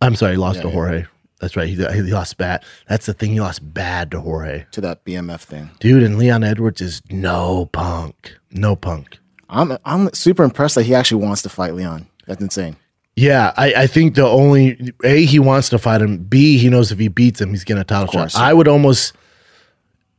[0.00, 0.74] I'm sorry, he lost Yeah, to yeah.
[0.74, 1.04] Jorge.
[1.40, 1.68] That's right.
[1.68, 2.62] He, he lost bad.
[2.88, 3.32] That's the thing.
[3.32, 4.64] He lost bad to Jorge.
[4.72, 5.70] to that BMF thing.
[5.80, 8.36] Dude, and Leon Edwards is no punk.
[8.52, 9.18] No punk.
[9.48, 12.06] I'm I'm super impressed that he actually wants to fight Leon.
[12.28, 12.76] That's insane.
[13.16, 16.18] Yeah, I, I think the only A, he wants to fight him.
[16.18, 18.40] B, he knows if he beats him, he's getting a title course, shot.
[18.40, 18.46] yeah.
[18.46, 19.12] I would almost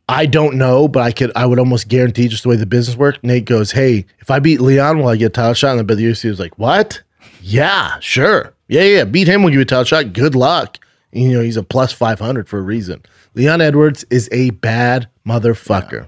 [0.09, 2.97] I don't know, but I could I would almost guarantee just the way the business
[2.97, 3.23] worked.
[3.23, 5.77] Nate goes, Hey, if I beat Leon, will I get a title shot?
[5.77, 7.01] And the UFC was like, What?
[7.41, 8.53] Yeah, sure.
[8.67, 9.03] Yeah, yeah.
[9.05, 10.13] Beat him, we'll give you a title shot.
[10.13, 10.77] Good luck.
[11.11, 13.01] You know, he's a plus five hundred for a reason.
[13.35, 16.07] Leon Edwards is a bad motherfucker.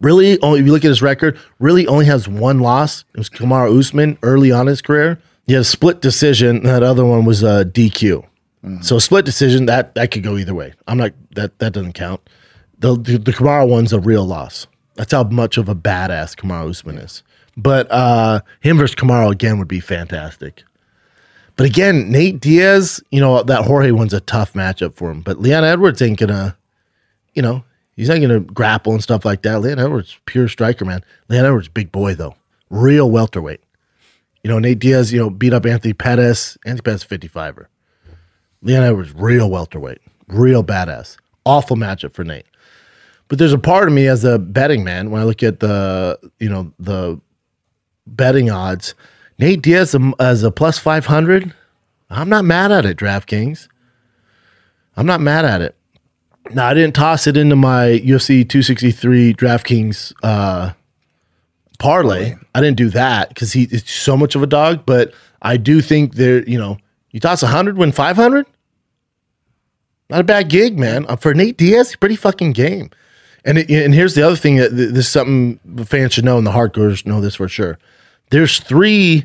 [0.00, 3.04] Really, only if you look at his record, really only has one loss.
[3.14, 5.18] It was Kamaru Usman early on in his career.
[5.46, 6.64] He had a split decision.
[6.64, 7.60] That other one was uh, mm.
[7.62, 8.26] a DQ.
[8.82, 10.74] So split decision that that could go either way.
[10.88, 12.20] I'm not that that doesn't count.
[12.78, 14.66] The the, the Kamaru one's a real loss.
[14.94, 17.22] That's how much of a badass Kamaru Usman is.
[17.56, 20.62] But uh him versus Kamaru again would be fantastic.
[21.56, 25.22] But again, Nate Diaz, you know that Jorge one's a tough matchup for him.
[25.22, 26.56] But Leon Edwards ain't gonna,
[27.34, 27.64] you know,
[27.96, 29.60] he's not gonna grapple and stuff like that.
[29.60, 31.02] Leon Edwards, pure striker, man.
[31.28, 32.34] Leon Edwards, big boy though,
[32.68, 33.62] real welterweight.
[34.42, 36.56] You know, Nate Diaz, you know, beat up Anthony Pettis.
[36.64, 37.66] Anthony Pettis, 55er.
[38.62, 39.98] Leon Edwards, real welterweight,
[40.28, 41.16] real badass.
[41.44, 42.46] Awful matchup for Nate.
[43.28, 46.18] But there's a part of me as a betting man when I look at the,
[46.38, 47.20] you know, the
[48.06, 48.94] betting odds.
[49.38, 51.52] Nate Diaz as a plus 500.
[52.08, 53.68] I'm not mad at it, DraftKings.
[54.96, 55.74] I'm not mad at it.
[56.54, 60.72] Now, I didn't toss it into my UFC 263 DraftKings uh,
[61.78, 62.34] parlay.
[62.54, 64.86] I didn't do that because he is so much of a dog.
[64.86, 65.12] But
[65.42, 66.78] I do think there, you know,
[67.10, 68.46] you toss 100, win 500.
[70.08, 71.04] Not a bad gig, man.
[71.08, 72.90] Uh, For Nate Diaz, pretty fucking game.
[73.46, 76.36] And it, and here's the other thing that this is something the fans should know,
[76.36, 77.78] and the hardcores know this for sure.
[78.30, 79.24] There's three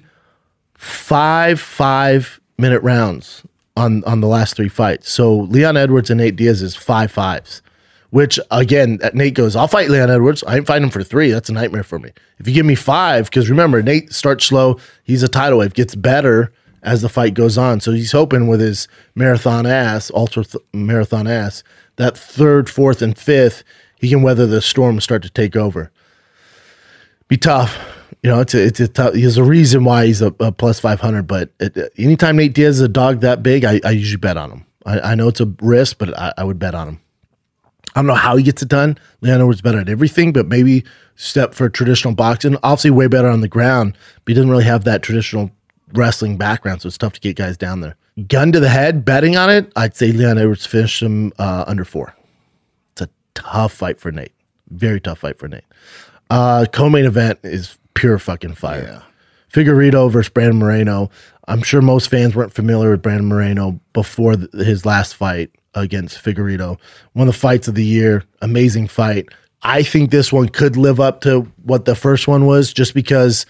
[0.75, 3.43] five five minute rounds
[3.75, 5.09] on on the last three fights.
[5.09, 7.61] So Leon Edwards and Nate Diaz is five fives.
[8.11, 10.43] Which again, Nate goes, I'll fight Leon Edwards.
[10.45, 11.31] I ain't fighting him for three.
[11.31, 12.11] That's a nightmare for me.
[12.39, 14.77] If you give me five, because remember, Nate starts slow.
[15.05, 16.51] He's a tidal wave, gets better
[16.83, 17.79] as the fight goes on.
[17.79, 21.63] So he's hoping with his marathon ass, ultra th- marathon ass,
[21.95, 23.63] that third, fourth, and fifth,
[24.01, 25.91] he can weather the storm and start to take over.
[27.27, 27.79] Be tough.
[28.23, 29.13] You know, it's a, it's a tough.
[29.13, 32.81] There's a reason why he's a, a plus 500, but it, anytime Nate Diaz is
[32.81, 34.65] a dog that big, I, I usually bet on him.
[34.85, 36.99] I, I know it's a risk, but I, I would bet on him.
[37.95, 38.97] I don't know how he gets it done.
[39.21, 40.83] Leon Edwards better at everything, but maybe
[41.15, 42.57] step for traditional boxing.
[42.63, 45.51] Obviously, way better on the ground, but he doesn't really have that traditional
[45.93, 47.95] wrestling background, so it's tough to get guys down there.
[48.27, 51.85] Gun to the head, betting on it, I'd say Leon Edwards finished him uh, under
[51.85, 52.15] four.
[53.33, 54.33] Tough fight for Nate.
[54.69, 55.63] Very tough fight for Nate.
[56.29, 59.01] Uh, co-main event is pure fucking fire.
[59.51, 61.09] Figueiredo versus Brandon Moreno.
[61.47, 66.23] I'm sure most fans weren't familiar with Brandon Moreno before th- his last fight against
[66.23, 66.79] Figueiredo.
[67.13, 68.23] One of the fights of the year.
[68.41, 69.27] Amazing fight.
[69.63, 73.45] I think this one could live up to what the first one was, just because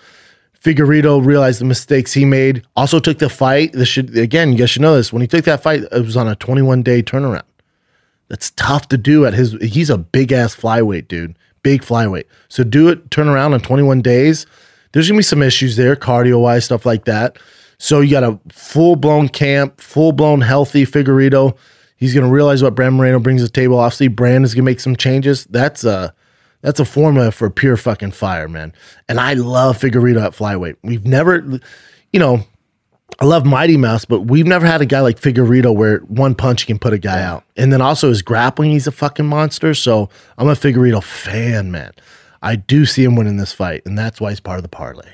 [0.60, 2.64] Figueiredo realized the mistakes he made.
[2.76, 3.74] Also took the fight.
[3.74, 5.14] This should again, you guys should know this.
[5.14, 7.44] When he took that fight, it was on a 21 day turnaround.
[8.32, 9.58] That's tough to do at his.
[9.62, 11.38] He's a big ass flyweight, dude.
[11.64, 12.24] Big flyweight.
[12.48, 14.46] So do it, turn around in 21 days.
[14.94, 17.38] There's gonna be some issues there, cardio wise, stuff like that.
[17.78, 21.58] So you got a full blown camp, full blown healthy Figueiredo.
[21.98, 23.78] He's gonna realize what Brand Moreno brings to the table.
[23.78, 25.44] Obviously, Brand is gonna make some changes.
[25.48, 26.14] That's a
[26.62, 28.72] that's a formula for pure fucking fire, man.
[29.10, 30.78] And I love Figueiredo at flyweight.
[30.84, 31.60] We've never,
[32.14, 32.46] you know,
[33.20, 36.66] I love Mighty Mouse, but we've never had a guy like Figueiredo where one punch
[36.66, 37.44] can put a guy out.
[37.56, 39.74] And then also his grappling, he's a fucking monster.
[39.76, 41.92] So I'm a Figueiredo fan, man.
[42.42, 45.10] I do see him winning this fight, and that's why he's part of the parlay.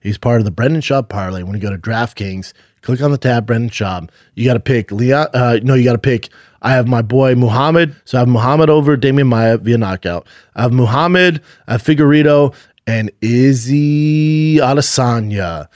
[0.00, 1.44] He's part of the Brendan Schaub parlay.
[1.44, 4.10] When you go to DraftKings, click on the tab Brendan Schaub.
[4.34, 5.28] You got to pick Leon.
[5.32, 6.28] Uh, no, you got to pick.
[6.62, 7.94] I have my boy Muhammad.
[8.04, 10.26] So I have Muhammad over Demian Maia via knockout.
[10.56, 12.54] I have Muhammad, I have Figueiredo,
[12.86, 15.68] and Izzy Adesanya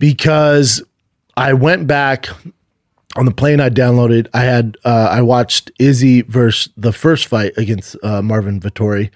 [0.00, 0.82] because
[1.36, 2.26] I went back
[3.16, 4.26] on the plane I downloaded.
[4.34, 9.10] I had uh, I watched Izzy versus the first fight against uh, Marvin Vettori.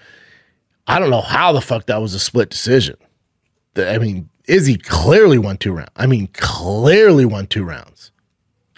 [0.87, 2.97] I don't know how the fuck that was a split decision.
[3.77, 5.91] I mean, Izzy clearly won two rounds.
[5.97, 8.13] I mean, clearly won two rounds.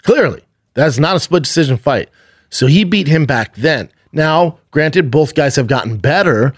[0.01, 0.43] Clearly,
[0.73, 2.09] that's not a split decision fight.
[2.49, 3.91] So he beat him back then.
[4.13, 6.53] Now, granted, both guys have gotten better,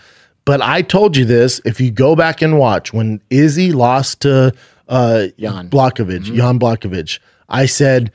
[0.46, 1.60] but I told you this.
[1.66, 4.54] If you go back and watch when Izzy lost to
[4.90, 5.70] uh, Jan.
[5.70, 8.12] Blachowicz, Jan Blachowicz, I said,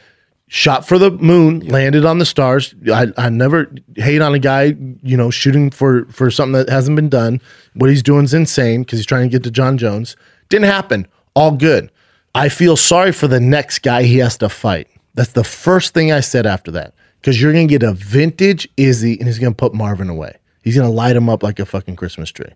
[0.48, 2.74] shot for the moon, landed on the stars.
[2.92, 6.96] I, I never hate on a guy, you know, shooting for for something that hasn't
[6.96, 7.40] been done.
[7.74, 10.16] What he's doing is insane because he's trying to get to Jon Jones.
[10.48, 11.06] Didn't happen.
[11.34, 11.90] All good.
[12.34, 14.88] I feel sorry for the next guy he has to fight.
[15.14, 16.94] That's the first thing I said after that.
[17.20, 20.36] Because you're gonna get a vintage Izzy and he's gonna put Marvin away.
[20.62, 22.52] He's gonna light him up like a fucking Christmas tree.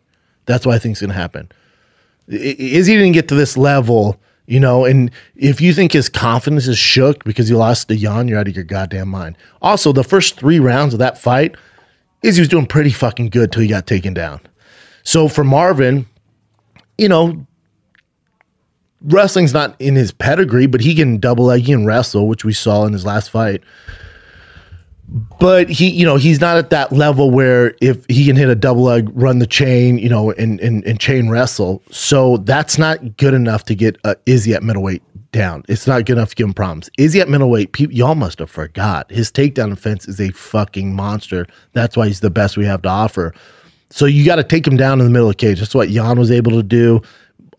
[0.46, 1.50] That's what I think is gonna happen.
[2.29, 4.85] Izzy didn't get to this level, you know.
[4.85, 8.49] And if you think his confidence is shook because he lost to Jan, you're out
[8.49, 9.37] of your goddamn mind.
[9.62, 11.57] Also, the first three rounds of that fight,
[12.22, 14.41] Izzy was doing pretty fucking good till he got taken down.
[15.03, 16.07] So for Marvin,
[16.99, 17.47] you know,
[19.03, 22.53] wrestling's not in his pedigree, but he can double leg, he can wrestle, which we
[22.53, 23.62] saw in his last fight.
[25.40, 28.54] But he, you know, he's not at that level where if he can hit a
[28.54, 31.82] double leg, run the chain, you know, and and, and chain wrestle.
[31.90, 35.02] So that's not good enough to get uh, Izzy at middleweight
[35.32, 35.62] down.
[35.68, 36.90] It's not good enough to give him problems.
[36.98, 41.46] Izzy at middleweight, people, y'all must have forgot his takedown defense is a fucking monster.
[41.72, 43.34] That's why he's the best we have to offer.
[43.90, 45.61] So you got to take him down in the middle of the cage.
[45.61, 47.00] That's what Jan was able to do.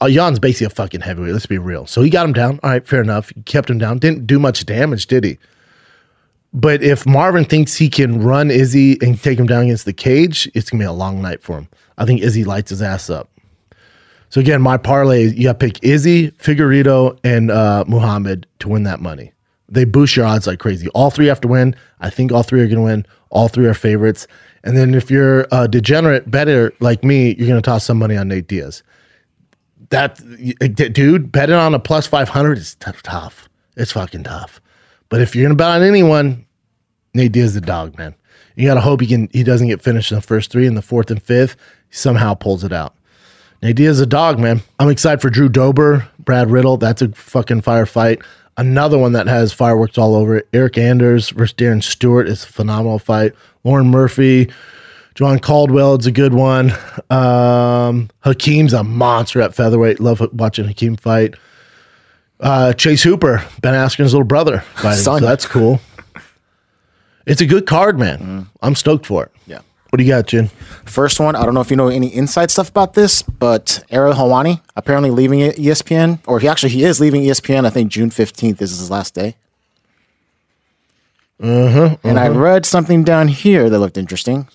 [0.01, 1.33] Uh, Jan's basically a fucking heavyweight.
[1.33, 1.87] Let's be real.
[1.87, 2.59] So he got him down.
[2.61, 3.31] All right, fair enough.
[3.33, 3.97] He kept him down.
[3.97, 5.37] Didn't do much damage, did he?
[6.53, 10.49] But if Marvin thinks he can run Izzy and take him down against the cage,
[10.53, 11.67] it's gonna be a long night for him.
[11.97, 13.29] I think Izzy lights his ass up.
[14.29, 18.83] So again, my parlay, you got to pick Izzy, Figueiredo, and uh, Muhammad to win
[18.83, 19.33] that money.
[19.67, 20.87] They boost your odds like crazy.
[20.89, 21.75] All three have to win.
[21.99, 23.05] I think all three are to win.
[23.31, 24.27] All three are favorites.
[24.63, 28.27] And then if you're a degenerate better like me, you're to toss some money on
[28.27, 28.83] Nate Diaz.
[29.89, 30.19] That
[30.93, 33.49] dude betting on a plus five hundred is tough.
[33.77, 34.61] It's fucking tough.
[35.09, 36.45] But if you're to bet on anyone,
[37.13, 38.15] Nate Diaz the dog, man.
[38.55, 39.29] You got to hope he can.
[39.31, 41.55] He doesn't get finished in the first three, and the fourth and fifth,
[41.89, 42.95] he somehow pulls it out.
[43.61, 44.61] Nate Diaz a dog, man.
[44.79, 46.77] I'm excited for Drew Dober, Brad Riddell.
[46.77, 48.23] That's a fucking firefight.
[48.57, 50.51] Another one that has fireworks all over it.
[50.51, 53.33] Eryk Anders versus Darren Stewart is a phenomenal fight.
[53.63, 54.51] Lauren Murphy,
[55.15, 56.71] Joanne Calderwood, it's a good one.
[57.09, 59.99] Um, Hakeem's a monster at featherweight.
[59.99, 61.35] Love watching Hakeem fight.
[62.39, 65.03] Uh, Chase Hooper, Ben Askren's little brother, fighting.
[65.03, 65.81] So that's cool.
[67.25, 68.47] It's a good card, man.
[68.61, 69.31] I'm stoked for it.
[69.45, 69.59] Yeah.
[69.89, 70.47] What do you got, Jin?
[70.85, 74.13] First one, I don't know if you know any inside stuff about this, but Ariel
[74.13, 77.65] Helwani apparently leaving ESPN, or he actually he is leaving ESPN.
[77.65, 79.35] I think June fifteenth is his last day.
[81.41, 84.47] Uh-huh, And I read something down here that looked interesting.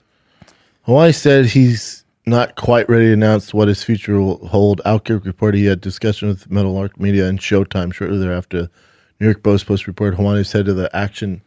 [0.82, 4.80] Hawaii said he's not quite ready to announce what his future will hold.
[4.86, 8.70] Alkirk reported he had discussion with Meadowlark Media and Showtime shortly thereafter.
[9.20, 11.42] New York Post Post report Helwani said to the Action,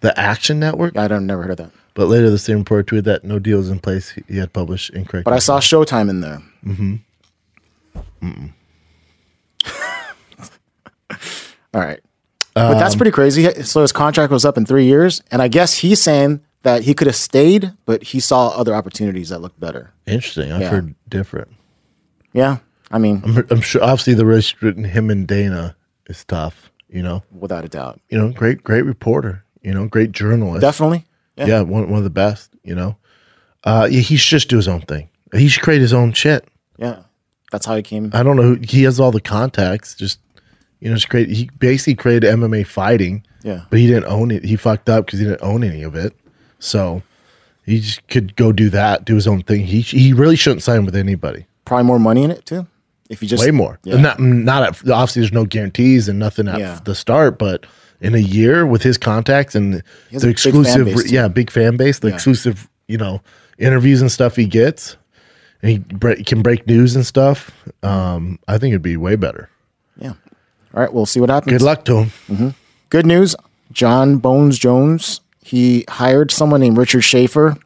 [0.00, 3.04] the Action Network, I don't never heard of that, but later the same report tweeted
[3.04, 4.10] that no deal is in place.
[4.28, 5.24] He- had published incorrect.
[5.24, 6.42] but I saw Showtime in there.
[6.64, 7.00] Mhm
[8.22, 8.52] mhm
[11.74, 12.00] all right,
[12.54, 13.50] but that's pretty crazy.
[13.62, 16.94] So his contract was up in three years, and I guess he's saying that he
[16.94, 19.92] could have stayed, but he saw other opportunities that looked better.
[20.06, 20.52] Interesting.
[20.52, 20.70] I've Yeah.
[20.70, 21.48] heard different.
[22.32, 22.58] Yeah,
[22.90, 23.82] I mean, I'm, I'm sure.
[23.82, 25.76] Obviously, the relationship between him and Dana
[26.08, 26.70] is tough.
[26.90, 27.22] You know.
[27.38, 29.44] without a doubt, You know, great, great reporter.
[29.62, 30.62] You know, great journalist.
[30.62, 31.04] definitely.
[31.36, 32.96] yeah, one, one of the best you know
[33.64, 36.46] uh yeah, he should just do his own thing he should create his own shit
[36.78, 37.02] Yeah,
[37.52, 38.10] that's how he came.
[38.12, 40.18] i don't know who he has all the contacts just
[40.80, 43.64] you know just create he basically created mma fighting Yeah.
[43.70, 46.12] but he didn't own it he fucked up because he didn't own any of it
[46.58, 47.02] so
[47.64, 50.84] he just could go do that do his own thing he he really shouldn't sign
[50.84, 52.66] with anybody Probably more money in it too.
[53.10, 54.00] If you just way more Yeah.
[54.00, 56.80] not not at, obviously there's no guarantees and nothing at Yeah.
[56.84, 57.66] the start but
[58.00, 59.78] in a year with his contacts and the
[60.16, 62.14] a big exclusive yeah big fan base the Yeah.
[62.14, 63.20] exclusive you know
[63.58, 64.96] interviews and stuff he gets
[65.62, 67.50] and he can break news and stuff
[67.82, 69.48] um i think it'd be way better
[70.00, 70.12] Yeah.
[70.74, 71.52] All right, we'll see what happens.
[71.52, 72.54] good luck to him
[72.90, 73.34] Good news.
[73.72, 77.56] Jon Bones Jones, he hired someone named Richard Schaefer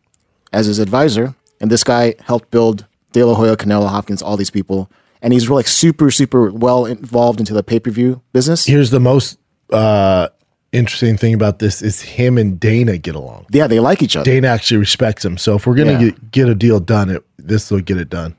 [0.52, 1.34] as his advisor.
[1.60, 4.90] And this guy helped build De La Hoya, Canelo Hopkins, all these people.
[5.20, 8.64] And he's like super, super well involved into the pay per view business.
[8.66, 9.38] here's the most
[9.70, 10.28] uh
[10.72, 14.24] interesting thing about this is him and dana get along Yeah, they like each other.
[14.24, 15.98] dana actually respects him so if we're gonna Yeah.
[16.10, 18.34] get, get a deal done it this will get it done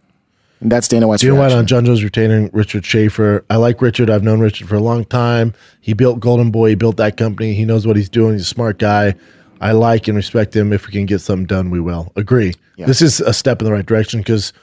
[0.64, 3.44] And that's Dana White's Dana White on Jon Jones retaining Richard Schaefer.
[3.50, 4.10] I like Richard.
[4.10, 5.54] I've known Richard for a long time.
[5.82, 6.70] He built Golden Boy.
[6.70, 7.54] He built that company.
[7.54, 8.32] He knows what he's doing.
[8.34, 9.16] He's a smart guy.
[9.60, 10.72] I like and respect him.
[10.72, 12.14] If we can get something done, we will.
[12.16, 12.54] Agree.
[12.78, 12.86] Yeah.
[12.86, 14.54] This is a step in the right direction because,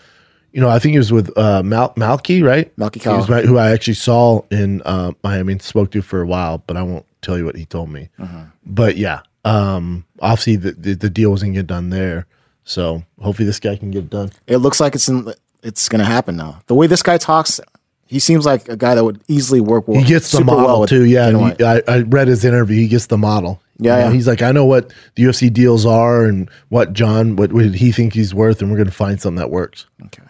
[0.52, 2.74] you know, I think he was with uh, Mal- Malki, right?
[2.76, 3.36] Malki He was Kyle.
[3.36, 6.78] my- who I actually saw in uh, Miami and spoke to for a while, but
[6.78, 8.08] I won't tell you what he told me.
[8.18, 8.44] Uh-huh.
[8.64, 12.26] But yeah, um, obviously the, the, the deal wasn't get done there.
[12.64, 14.30] So hopefully this guy can get it done.
[14.46, 15.30] it looks like it's in,
[15.62, 16.60] it's going to happen now.
[16.66, 17.60] The way this guy talks,
[18.06, 20.00] he seems like a guy that would easily work well.
[20.00, 21.04] He gets the model well with too.
[21.04, 22.76] Yeah, he- I, I read his interview.
[22.76, 23.62] He gets the model.
[23.78, 24.14] Yeah, You know, yeah.
[24.14, 27.92] He's like, I know what the UFC deals are and what John, what, what he
[27.92, 29.86] think he's worth, and we're going to find something that works.
[30.06, 30.22] Okay.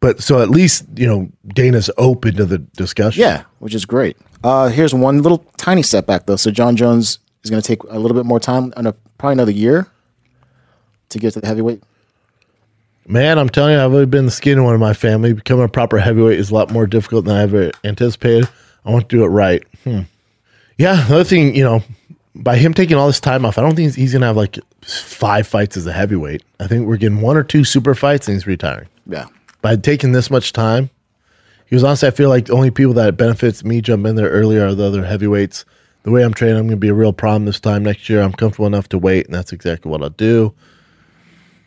[0.00, 3.22] But so at least you know Dana's open to the discussion.
[3.22, 4.16] Yeah, which is great.
[4.42, 6.36] Uh, here's one little tiny setback though.
[6.36, 9.52] So Jon Jones is going to take a little bit more time, and probably another
[9.52, 9.86] year,
[11.10, 11.82] to get to the heavyweight.
[13.06, 15.32] Man, I'm telling you, I've always been the skinny one in my family.
[15.32, 18.48] Becoming a proper heavyweight is a lot more difficult than I ever anticipated.
[18.84, 19.62] I want to do it right.
[19.84, 20.02] Hmm.
[20.78, 21.82] Yeah, another thing, you know,
[22.34, 24.58] by him taking all this time off, I don't think he's, going to have like
[24.82, 26.42] five fights as a heavyweight.
[26.60, 28.88] I think we're getting one or two super fights and he's retiring.
[29.06, 29.26] Yeah.
[29.62, 30.90] By taking this much time,
[31.66, 34.16] he was honestly, I feel like the only people that it benefits me jump in
[34.16, 35.64] there earlier are the other heavyweights.
[36.02, 38.20] The way I'm training, I'm going to be a real problem this time next year.
[38.20, 40.52] I'm comfortable enough to wait, and that's exactly what I'll do.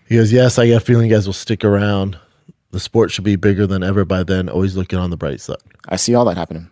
[0.08, 2.18] He goes, Yes, I got a feeling you guys will stick around.
[2.72, 4.50] The sport should be bigger than ever by then.
[4.50, 5.58] Always looking on the bright side.
[5.88, 6.70] I see all that happening.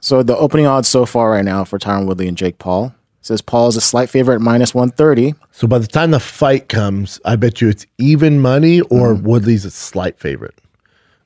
[0.00, 3.40] So the opening odds so far right now for Tyron Woodley and Jake Paul says
[3.40, 5.34] Paul is a slight favorite at minus 130.
[5.52, 9.26] So by the time the fight comes, I bet you it's even money or mm-hmm.
[9.26, 10.56] Woodley's a slight favorite.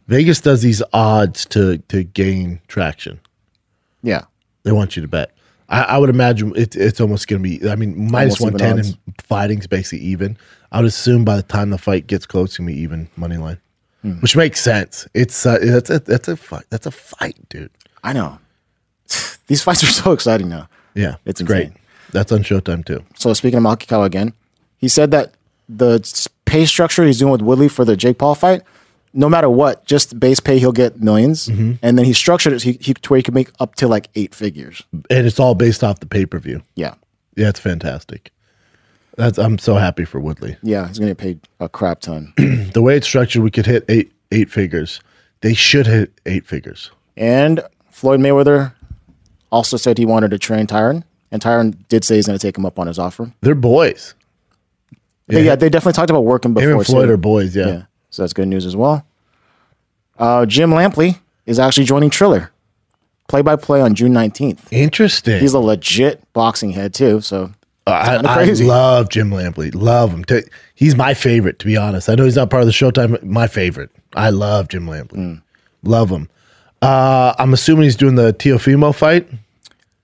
[0.06, 3.18] Vegas does these odds to to gain traction.
[4.02, 4.24] Yeah.
[4.62, 5.32] They want you to bet.
[5.68, 7.68] I, I would imagine it, it's almost going to be.
[7.68, 10.38] I mean, minus Almost one even and fighting's basically even.
[10.72, 13.58] I would assume by the time the fight gets close, to be even money line,
[14.20, 15.06] which makes sense.
[15.14, 16.64] It's uh, that's a that's a fight.
[16.70, 17.70] That's a fight, dude.
[18.04, 18.38] I know.
[19.46, 20.68] These fights are so exciting now.
[20.94, 21.66] Yeah, It's great.
[21.68, 21.78] insane.
[22.12, 23.04] That's on Showtime too.
[23.16, 24.32] So speaking of Malki Kawa again,
[24.78, 25.34] he said that
[25.68, 26.00] the
[26.46, 28.62] pay structure he's doing with Woodley for the Jake Paul fight,
[29.12, 31.72] no matter what, just base pay he'll get 1000000s Mm-hmm.
[31.82, 33.88] and then he structured it so he, he, to where he could make up to
[33.88, 34.82] like eight figures.
[35.10, 36.62] And it's all based off the pay per view.
[36.76, 36.94] Yeah,
[37.36, 38.30] Yeah, it's fantastic.
[39.16, 40.56] That's I'm so happy for Woodley.
[40.62, 42.32] yeah, he's gonna get paid a crap ton.
[42.72, 45.00] The way it's structured, we could hit eight eight figures.
[45.40, 46.90] They should hit eight figures.
[47.16, 47.60] and
[47.90, 48.72] Floyd Mayweather
[49.50, 52.66] also said he wanted to train Tyron, and Tyron did say he's gonna take him
[52.66, 53.32] up on his offer.
[53.40, 54.14] They're boys.
[55.28, 56.72] Yeah, yeah they definitely talked about working Him before.
[56.74, 57.12] and Floyd too.
[57.14, 57.56] are boys.
[57.56, 57.66] Yeah.
[57.66, 59.04] Yeah, so that's good news as well.
[60.18, 62.50] Uh, Jim Lampley is actually joining Triller,
[63.28, 64.70] play by play on June nineteenth.
[64.72, 65.40] Interesting.
[65.40, 67.20] He's a legit boxing head too.
[67.22, 67.52] So
[67.86, 69.74] I, I love Jim Lampley.
[69.74, 70.24] Love him.
[70.74, 72.08] He's my favorite, to be honest.
[72.08, 73.22] I know he's not part of the Showtime.
[73.22, 73.90] My favorite.
[74.14, 75.16] I love Jim Lampley.
[75.16, 75.42] Mm.
[75.84, 76.28] Love him.
[76.82, 79.28] Uh, I'm assuming he's doing the Teofimo fight.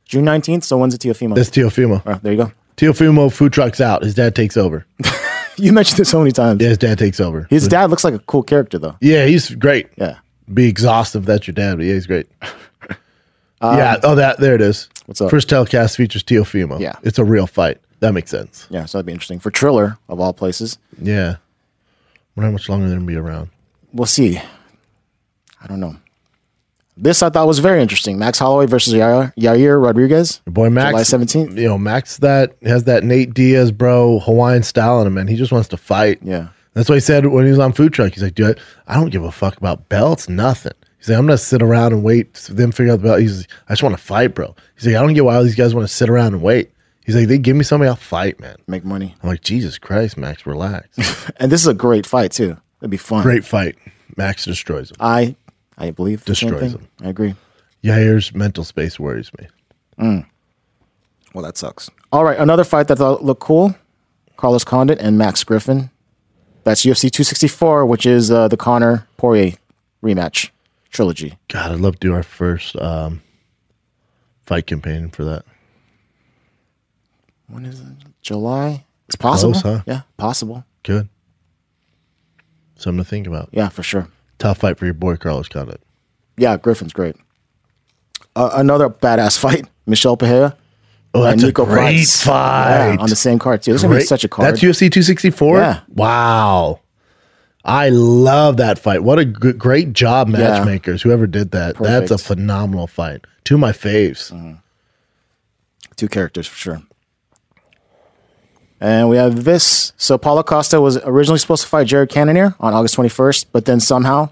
[0.05, 0.65] June nineteenth.
[0.65, 1.35] So when's the Teofimo?
[1.35, 2.03] That's Teofimo.
[2.07, 2.53] Oh, there you go.
[2.77, 4.03] Teofimo food truck's out.
[4.03, 4.87] His dad takes over.
[5.57, 6.63] You mentioned this so many times.
[6.63, 7.47] Yeah, his dad takes over.
[7.51, 8.97] His dad looks like a cool character though.
[9.01, 9.89] Yeah, he's great.
[9.97, 10.19] Yeah.
[10.53, 11.25] Be exhaustive.
[11.27, 12.27] That's your dad, but yeah, he's great.
[13.63, 13.97] yeah.
[14.03, 14.89] Oh, that there it is.
[15.13, 15.31] What's up?
[15.31, 16.81] First telecast features Teofimo.
[16.81, 16.95] Yeah.
[17.03, 17.79] it's a real fight.
[18.01, 18.67] That makes sense.
[18.71, 20.79] Yeah, so that'd be interesting for Triller of all places.
[20.99, 21.37] Yeah.
[21.37, 23.51] I wonder how much longer they're gonna be around.
[23.93, 24.39] We'll see.
[24.39, 25.97] I don't know.
[26.97, 28.19] This I thought was very interesting.
[28.19, 30.41] Max Holloway versus Yair, Yair Rodriguez.
[30.47, 31.59] Your boy Max, July 17th.
[31.59, 35.29] You know, Max that has that Nate Diaz bro Hawaiian style in him, man.
[35.29, 36.21] He just wants to fight.
[36.23, 36.49] Yeah.
[36.73, 38.15] That's what he said when he was on food truck.
[38.15, 38.59] He's like, dude,
[38.89, 40.73] I don't give a fuck about belts, nothing.
[41.03, 43.19] He's like, I'm gonna sit around and wait for them to figure out the belt.
[43.21, 44.55] He's like, I just want to fight, bro.
[44.77, 46.71] He's like, I don't get why all these guys want to sit around and wait.
[47.05, 48.55] He's like, they give me somebody, I'll fight, man.
[48.69, 49.17] Make money.
[49.21, 50.97] I'm like, Jesus Christ, Max, relax.
[51.39, 52.57] And this is a great fight too.
[52.81, 53.25] It'd be fun.
[53.25, 53.75] Great fight.
[54.17, 54.99] Max destroys him.
[55.01, 55.35] I
[55.77, 56.81] I believe the same Destroys thing.
[56.83, 56.89] him.
[57.03, 57.35] I agree.
[57.83, 59.49] Yair's mental space worries me.
[61.35, 61.91] Well, that sucks.
[62.13, 63.75] All right, another fight that thought looked cool:
[64.37, 65.91] Carlos Condit and Max Griffin.
[66.63, 69.55] That's UFC 264, which is uh, the Conor Poirier
[70.01, 70.51] rematch
[70.93, 71.37] trilogy.
[71.49, 73.23] God, I'd love to do our first um,
[74.47, 75.45] fight campaign for that.
[77.49, 77.87] When is it?
[78.21, 78.85] July?
[79.09, 79.53] It's possible.
[79.53, 79.83] Close, huh?
[79.87, 80.65] Yeah, possible.
[80.85, 81.09] Good.
[82.77, 83.49] Something to think about.
[83.53, 84.09] Yeah, for sure.
[84.39, 85.81] Tough fight for your boy Carlos Condit.
[86.37, 87.17] Yeah, Griffin's great.
[88.35, 90.57] Uh, another badass fight: Michel Pereira.
[91.15, 92.23] Oh, and that's a Niko great Price.
[92.25, 92.95] fight.
[92.95, 93.73] Yeah, on the same card too.
[93.73, 94.49] This is gonna be such a card.
[94.49, 95.59] That's UFC 264?
[95.59, 95.81] Yeah.
[95.89, 96.81] Wow.
[97.65, 99.03] I love that fight.
[99.05, 100.39] What a g- great job, Yeah.
[100.39, 101.77] matchmakers, whoever did that.
[101.79, 103.25] That's a phenomenal fight.
[103.45, 104.33] Two of my faves.
[104.33, 104.55] Mm-hmm.
[105.97, 106.83] Two characters for sure.
[108.81, 109.93] And we have this.
[109.97, 113.79] So Paulo Costa was originally supposed to fight Jared Cannonier on August 21st, but then
[113.79, 114.31] somehow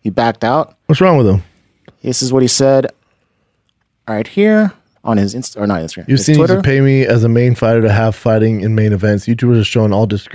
[0.00, 0.74] he backed out.
[0.86, 1.42] What's wrong with him?
[2.02, 2.86] This is what he said
[4.08, 4.72] right here
[5.04, 6.08] on his Insta or not Instagram.
[6.08, 6.56] You've his seen Twitter.
[6.56, 9.26] to pay me as a main fighter to have fighting in main events.
[9.26, 10.34] YouTubers are showing all disc-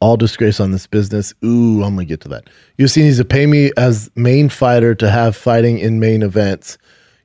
[0.00, 1.32] all disgrace on this business.
[1.44, 2.48] Ooh, I'm gonna get to that.
[2.88, 6.78] Seen he's to pay me as main fighter to have fighting in main events.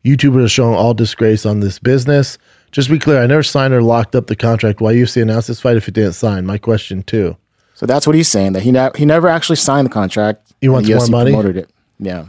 [0.05, 2.37] YouTubers are showing all disgrace on this business.
[2.71, 4.79] Just be clear, I never signed or locked up the contract.
[4.81, 6.45] Why UFC announced this fight if it didn't sign?
[6.45, 7.35] My question too.
[7.73, 10.53] so that's what he's saying that he ne- he never actually signed the contract.
[10.61, 11.31] He wants more UFC money?
[11.31, 11.69] Promoted it.
[11.99, 12.25] Yeah.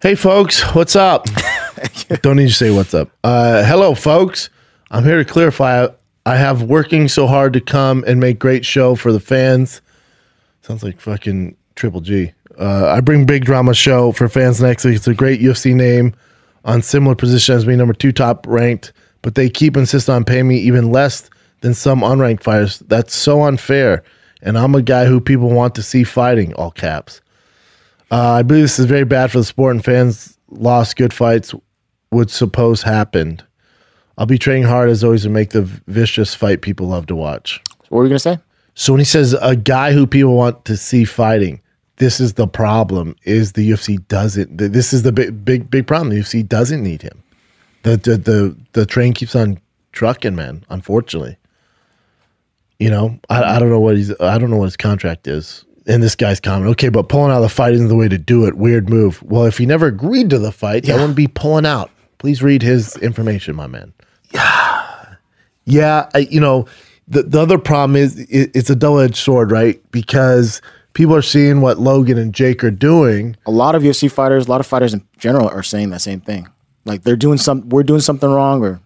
[0.00, 1.26] Hey, folks, what's up?
[2.20, 3.10] Don't need to say what's up.
[3.24, 4.50] Uh, hello, folks.
[4.90, 5.88] I'm here to clarify.
[6.26, 9.82] I have working so hard to come and make great show for the fans.
[10.62, 12.32] Sounds like fucking Triple G.
[12.58, 14.96] Uh, I bring big drama show for fans next week.
[14.96, 16.14] It's a great UFC name
[16.64, 20.48] on similar position as me, number two top ranked, but they keep insisting on paying
[20.48, 21.28] me even less
[21.60, 22.78] than some unranked fighters.
[22.80, 24.02] That's so unfair.
[24.40, 27.20] and I'm a guy who people want to see fighting, all caps.
[28.10, 31.54] Uh, I believe this is very bad for the sport, and fans lost good fights
[32.10, 33.42] would suppose happened.
[34.16, 37.60] I'll be training hard as always to make the vicious fight people love to watch.
[37.88, 38.38] What were you gonna say?
[38.74, 41.60] So when he says a guy who people want to see fighting,
[41.96, 44.56] this is the problem: is the UFC doesn't.
[44.56, 46.10] This is the big, big, big problem.
[46.10, 47.22] The UFC doesn't need him.
[47.82, 49.60] The the the, the train keeps on
[49.92, 50.64] trucking, man.
[50.70, 51.36] Unfortunately,
[52.78, 54.18] you know, I, I don't know what he's.
[54.20, 55.64] I don't know what his contract is.
[55.86, 58.16] And this guy's comment, okay, but pulling out of the fight isn't the way to
[58.16, 58.54] do it.
[58.54, 59.22] Weird move.
[59.22, 61.90] Well, if he never agreed to the fight, that wouldn't be pulling out.
[62.16, 63.92] Please read his information, my man.
[65.66, 66.66] Yeah, I, you know,
[67.08, 69.80] the the other problem is it, it's a double edged sword, right?
[69.92, 70.60] Because
[70.92, 73.34] people are seeing what Logan and Jake are doing.
[73.46, 76.20] A lot of UFC fighters, a lot of fighters in general, are saying that same
[76.20, 76.48] thing.
[76.84, 78.78] Like they're doing some, we're doing something wrong, or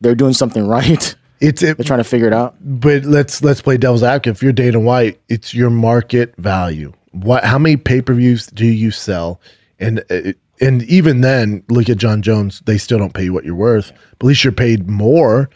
[0.00, 1.14] they're doing something right.
[1.40, 2.56] It's it, They're trying to figure it out.
[2.60, 4.34] but let's let's play devil's advocate.
[4.34, 6.92] If you're Dana White, it's your market value.
[7.12, 7.44] What?
[7.44, 9.40] How many pay per views do you sell?
[9.78, 12.62] And uh, and even then, look at Jon Jones.
[12.66, 13.92] They still don't pay you what you're worth.
[14.18, 15.50] But at least you're paid more.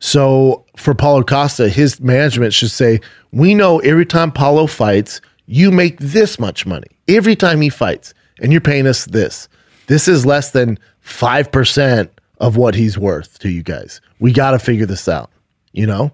[0.00, 3.00] So for Paulo Costa, his management should say,
[3.32, 6.88] "We know every time Paulo fights, you make this much money.
[7.08, 9.48] Every time he fights, and you're paying us this.
[9.86, 14.00] This is less than five percent of what he's worth to you guys.
[14.20, 15.30] We got to figure this out.
[15.72, 16.12] You know."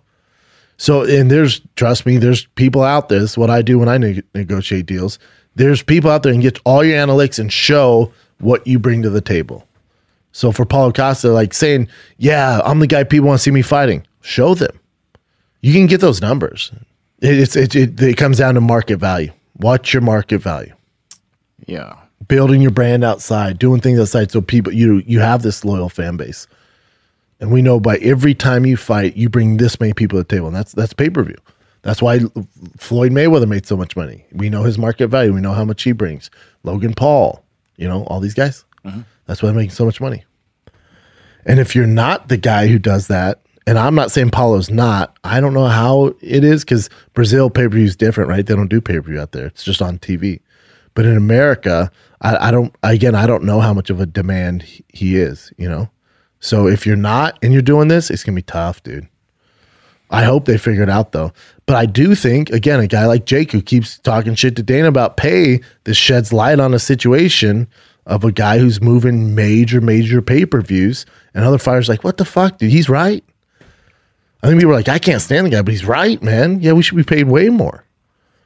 [0.76, 3.20] So, and there's, trust me, there's people out there.
[3.20, 5.18] This is what I do when I neg- negotiate deals.
[5.55, 8.11] There's people out there and get all your analytics and show
[8.41, 9.66] what you bring to the table.
[10.32, 11.88] So for Paulo Costa, like saying,
[12.18, 14.78] yeah, I'm the guy people want to see me fighting, show them.
[15.61, 16.72] You can get those numbers.
[17.20, 19.32] It, it's, it, it, it comes down to market value.
[19.55, 20.72] What's your market value?
[21.66, 21.97] Yeah.
[22.28, 26.16] Building your brand outside, doing things outside so people, you, you have this loyal fan
[26.16, 26.47] base.
[27.41, 30.28] And we know by every time you fight, you bring this many people to the
[30.28, 31.38] table, and that's that's pay per view.
[31.82, 32.20] That's why
[32.76, 34.26] Floyd Mayweather made so much money.
[34.32, 35.32] We know his market value.
[35.32, 36.30] We know how much he brings.
[36.64, 37.43] Logan Paul,
[37.81, 38.64] you know, all these guys.
[38.85, 39.01] Mm-hmm.
[39.26, 40.24] That's why they're making so much money.
[41.47, 45.16] And if you're not the guy who does that, and I'm not saying Paulo's not,
[45.24, 48.45] I don't know how it is because Brazil pay per view is different, right?
[48.45, 49.47] They don't do pay per view out there.
[49.47, 50.41] It's just on TV.
[50.95, 52.74] But in America, I, I don't.
[52.83, 55.53] Again, I don't know how much of a demand he- he is.
[55.57, 55.89] You know,
[56.41, 59.09] so if you're not and you're doing this, it's gonna be tough, dude.
[60.11, 61.33] I hope they figure it out though.
[61.71, 64.89] But I do think, again, a guy like Jake who keeps talking shit to Dana
[64.89, 67.68] about pay, this sheds light on a situation
[68.07, 72.16] of a guy who's moving major, major pay per views, and other fighters like, what
[72.16, 72.73] the fuck, dude?
[72.73, 73.23] He's right.
[74.43, 76.59] I think people are like, I can't stand the guy, but he's right, man.
[76.61, 77.85] Yeah, we should be paid way more.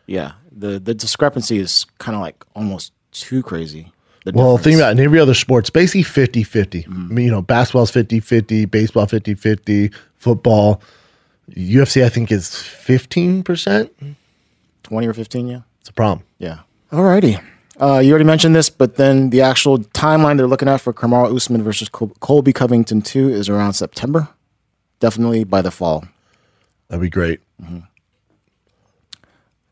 [0.04, 0.32] Yeah.
[0.52, 3.90] The the discrepancy is kind of like almost too crazy.
[4.26, 4.64] The Well, difference.
[4.64, 4.98] think about it.
[4.98, 6.82] In every other sport, it's basically 50 50.
[6.82, 6.92] Mm-hmm.
[6.92, 10.82] I mean, you know, basketball's 50 50, baseball 50 50, football.
[11.50, 13.90] UFC, I think, is 15%.
[14.82, 15.60] 20 or 15, yeah.
[15.80, 16.26] It's a problem.
[16.38, 16.60] Yeah.
[16.92, 17.42] Alrighty.
[17.80, 21.34] Uh, you already mentioned this, but then the actual timeline they're looking at for Kamaru
[21.34, 24.28] Usman versus Col- Colby Covington 2 is around September.
[25.00, 26.04] Definitely by the fall.
[26.88, 27.40] That'd be great.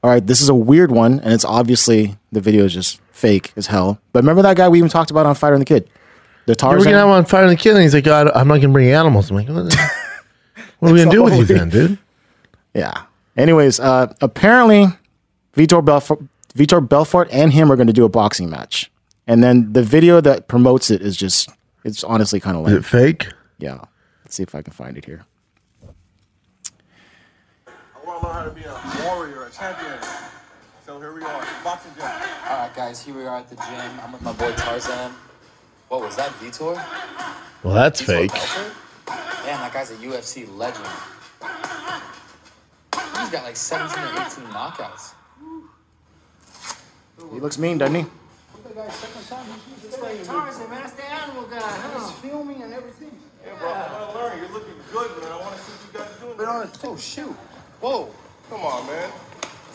[0.05, 3.53] All right, this is a weird one, and it's obviously the video is just fake
[3.57, 4.01] as hell.
[4.13, 5.89] But remember that guy we even talked about on Fighter and the Kid?
[6.47, 6.79] The We're Tarzan?
[6.85, 8.55] going to have him on Fire and the Kid, and he's like, God, I'm not
[8.55, 9.31] going to bring animals.
[9.31, 9.47] I'm like,
[10.83, 11.99] what, what are we going to do with you then, dude?
[12.75, 13.03] Yeah.
[13.37, 14.87] Anyways, uh, apparently
[15.55, 16.21] Vitor Belfort,
[16.55, 18.91] Vitor Belfort and him are going to do a boxing match,
[19.27, 21.51] and then the video that promotes it is just
[21.85, 23.29] it's honestly kind of Is like it fake?
[23.59, 23.79] yeah.
[24.25, 25.27] Let's see if I can find it here.
[27.67, 29.99] I want to learn how to be a warrior, a champion.
[30.87, 32.05] So here we are, boxing gym.
[32.05, 34.01] All right, guys, here we are at the gym.
[34.03, 35.13] I'm with my boy Tarzan.
[35.89, 36.83] What was that, Vitor?
[37.63, 38.31] Well, that's Vitor fake.
[38.33, 38.73] Belfort?
[39.45, 40.87] Damn, that guy's a UFC legend.
[43.19, 45.15] He's got like 17 or 18 knockouts.
[47.33, 48.07] He looks mean, doesn't he?
[50.25, 52.01] Tarzan, man, that's the animal guy, huh?
[52.01, 53.11] He's filming and everything.
[53.45, 54.39] Yeah, bro, I want to learn.
[54.39, 55.33] You're looking good, man.
[55.33, 56.35] I want to see what you guys doing.
[56.37, 57.33] But on oh shoot,
[57.81, 58.09] whoa,
[58.49, 59.11] come on, man.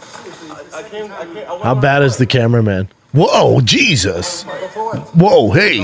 [0.02, 1.38] I, I came, I came.
[1.38, 2.30] I How bad is the fight.
[2.32, 2.90] cameraman?
[3.14, 4.44] Whoa, Jesus.
[4.44, 5.00] Go for what?
[5.16, 5.80] Whoa, hey.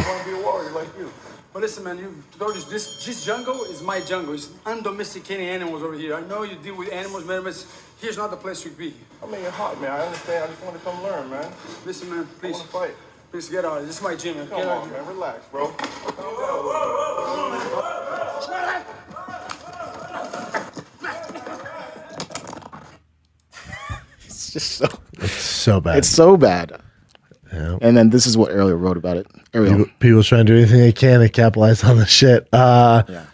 [1.54, 4.34] But listen, man, you told us this this jungle is my jungle.
[4.34, 6.16] It's undomesticated animals over here.
[6.16, 7.54] I know you deal with animals, man, but
[8.01, 8.93] here's not the place to be.
[9.22, 9.91] I mean, you're hot, man.
[9.91, 10.45] I understand.
[10.45, 11.51] I just want to come learn, man.
[11.86, 12.95] Listen, man, I please, want to fight.
[13.32, 13.82] please get out.
[13.86, 14.38] This is my gym.
[14.38, 14.47] Man.
[14.47, 14.97] Come Get on, of here.
[15.04, 15.08] man.
[15.14, 15.72] Relax, bro.
[24.26, 24.88] It's just so
[25.28, 25.97] So bad.
[25.97, 26.82] it's so bad.
[27.54, 27.78] Yeah.
[27.82, 29.28] And then this is what Ariel wrote about it.
[29.54, 29.78] Ariel.
[29.78, 32.47] People, people's trying to do anything they can to capitalize on the shit.
[32.51, 33.26] Uh, Yeah.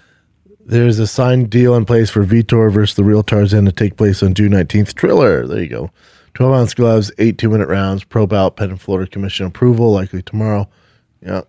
[0.65, 4.21] There's a signed deal in place for Vitor versus the real Tarzan to take place
[4.21, 4.93] on June 19th.
[4.93, 5.47] Triller.
[5.47, 5.89] There you go.
[6.35, 10.69] 12 ounce gloves, eight two minute rounds, pro bout, pending Florida Commission approval, likely tomorrow.
[11.25, 11.41] Yeah.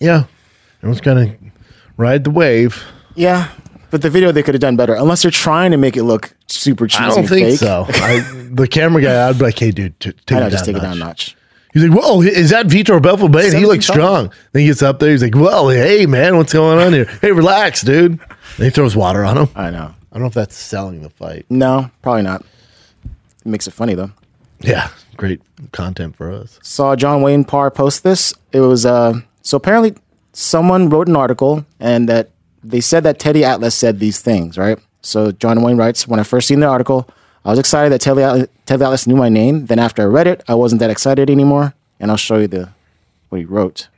[0.00, 0.24] Yeah.
[0.78, 1.36] Everyone's going to
[1.96, 2.82] ride the wave.
[3.14, 3.48] Yeah,
[3.94, 4.92] but the video they could have done better.
[4.96, 7.04] Unless they're trying to make it look super cheesy.
[7.04, 7.60] I don't and think fake.
[7.60, 7.86] so.
[7.88, 8.18] I,
[8.50, 10.74] the camera guy, I'd be like, hey, dude, t- take I know, it just down
[10.74, 11.36] take a it down a notch.
[11.36, 11.36] notch.
[11.72, 13.30] He's like, whoa, is that Vitor Belfort?
[13.30, 14.32] Man, he looks strong.
[14.50, 15.12] Then he gets up there.
[15.12, 17.04] He's like, well, hey, man, what's going on here?
[17.20, 18.18] Hey, relax, dude.
[18.56, 19.48] And he throws water on him.
[19.54, 19.94] I know.
[20.10, 21.46] I don't know if that's selling the fight.
[21.48, 22.40] No, probably not.
[23.04, 24.10] It makes it funny though.
[24.58, 25.40] Yeah, great
[25.70, 26.58] content for us.
[26.64, 28.34] Saw John Wayne Parr post this.
[28.50, 29.94] It was uh so apparently
[30.32, 32.30] someone wrote an article and that
[32.64, 34.78] they said that Teddy Atlas said these things, right?
[35.02, 37.08] So John Wayne writes, when I first seen the article,
[37.44, 39.66] I was excited that Teddy Atlas, Teddy Atlas knew my name.
[39.66, 41.74] Then after I read it, I wasn't that excited anymore.
[42.00, 42.70] And I'll show you the
[43.28, 43.88] what he wrote.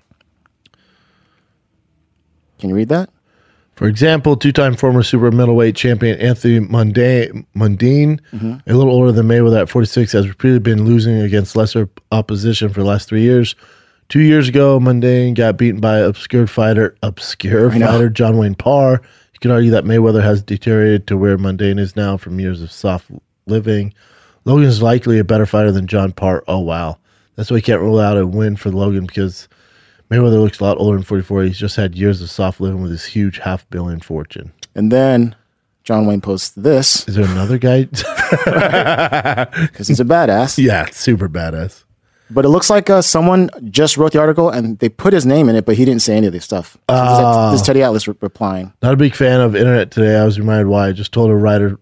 [2.58, 3.10] Can you read that?
[3.76, 8.56] For example, two-time former super middleweight champion Anthony Mundane, Mundine, mm-hmm.
[8.66, 12.80] a little older than Mayweather at 46, has repeatedly been losing against lesser opposition for
[12.80, 13.54] the last three years.
[14.08, 17.86] Two years ago, Mundane got beaten by obscure fighter, obscure I know.
[17.86, 19.02] fighter John Wayne Parr.
[19.32, 22.70] You can argue that Mayweather has deteriorated to where Mundane is now from years of
[22.70, 23.10] soft
[23.46, 23.92] living.
[24.44, 26.44] Logan is likely a better fighter than John Parr.
[26.46, 26.98] Oh wow,
[27.34, 29.48] that's why you can't rule out a win for Logan because
[30.10, 31.42] Mayweather looks a lot older than 44.
[31.44, 34.52] He's just had years of soft living with his huge half billion fortune.
[34.76, 35.34] And then
[35.82, 37.84] John Wayne posts this Is there another guy?
[37.84, 40.58] because he's a badass.
[40.64, 41.82] yeah, super badass.
[42.30, 45.48] But it looks like uh, someone just wrote the article and they put his name
[45.48, 46.72] in it, but he didn't say any of this stuff.
[46.90, 47.50] So this, is- Ah.
[47.52, 48.72] this is Teddy Atlas re- replying.
[48.82, 50.16] Not a big fan of internet today.
[50.18, 50.88] I was reminded why.
[50.88, 51.78] I just told a writer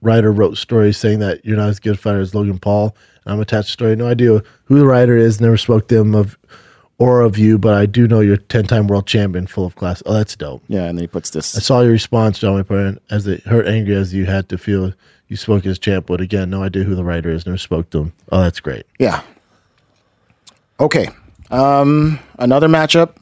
[0.00, 2.94] writer wrote stories saying that you're not as good a fighter as Logan Paul.
[3.24, 3.96] And I'm attached to story.
[3.96, 5.40] No idea who the writer is.
[5.40, 6.38] Never spoke to him of
[6.98, 10.02] or of you, but I do know you're 10 time world champion, full of class.
[10.06, 10.62] Oh, that's dope.
[10.68, 11.56] Yeah, and then he puts this.
[11.56, 14.92] I saw your response, John McBurney, as it hurt angry as you had to feel
[15.28, 16.06] you spoke as champ.
[16.06, 17.46] But again, no idea who the writer is.
[17.46, 18.12] Never spoke to him.
[18.32, 18.84] Oh, that's great.
[18.98, 19.22] Yeah.
[20.80, 21.08] Okay.
[21.50, 23.16] Um, another matchup.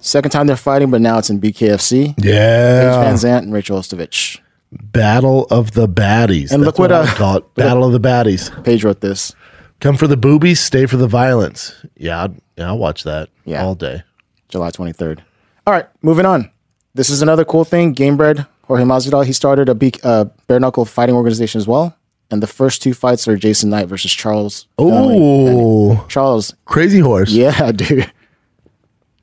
[0.00, 2.16] Second time they're fighting, but now it's in BKFC.
[2.16, 3.04] Paige Yeah.
[3.04, 4.40] VanZant and Rachael Ostovich.
[4.72, 6.50] Battle of the baddies.
[6.50, 7.54] And That's look what, I uh, call it.
[7.54, 8.64] Battle of the baddies.
[8.64, 9.34] Paige wrote this.
[9.80, 11.74] Come for the boobies, stay for the violence.
[11.96, 13.64] Yeah, I'd, yeah, I'll watch that Yeah.
[13.64, 14.02] all day.
[14.48, 15.20] July 23rd.
[15.66, 16.50] All right, moving on.
[16.94, 17.94] This is another cool thing.
[17.94, 21.96] Gamebred, Jorge Masvidal, he started a uh, bare knuckle fighting organization as well.
[22.32, 24.66] And the first two fights are Jason Knight versus Charles.
[24.78, 26.54] Oh, Charles.
[26.64, 27.30] Crazy Horse.
[27.30, 28.10] Yeah, dude.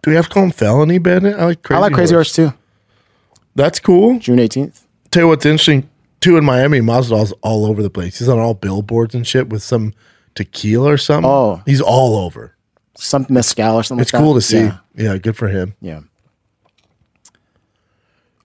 [0.04, 1.36] Do we have to call him Felony Bandit?
[1.36, 2.54] I like Crazy I like Crazy Horse too.
[3.56, 4.20] That's cool.
[4.20, 4.84] June 18th.
[5.10, 5.90] Tell you what's interesting,
[6.22, 8.20] too, in Miami, Masvidal's all over the place.
[8.20, 9.94] He's on all billboards and shit with some
[10.36, 11.30] tequila or something.
[11.30, 11.64] Oh.
[11.66, 12.56] He's all over.
[12.96, 14.24] Some mescal or something It's like that.
[14.24, 14.60] cool to see.
[14.60, 14.78] Yeah.
[14.96, 15.18] Yeah.
[15.18, 15.76] good for him.
[15.82, 16.02] Yeah.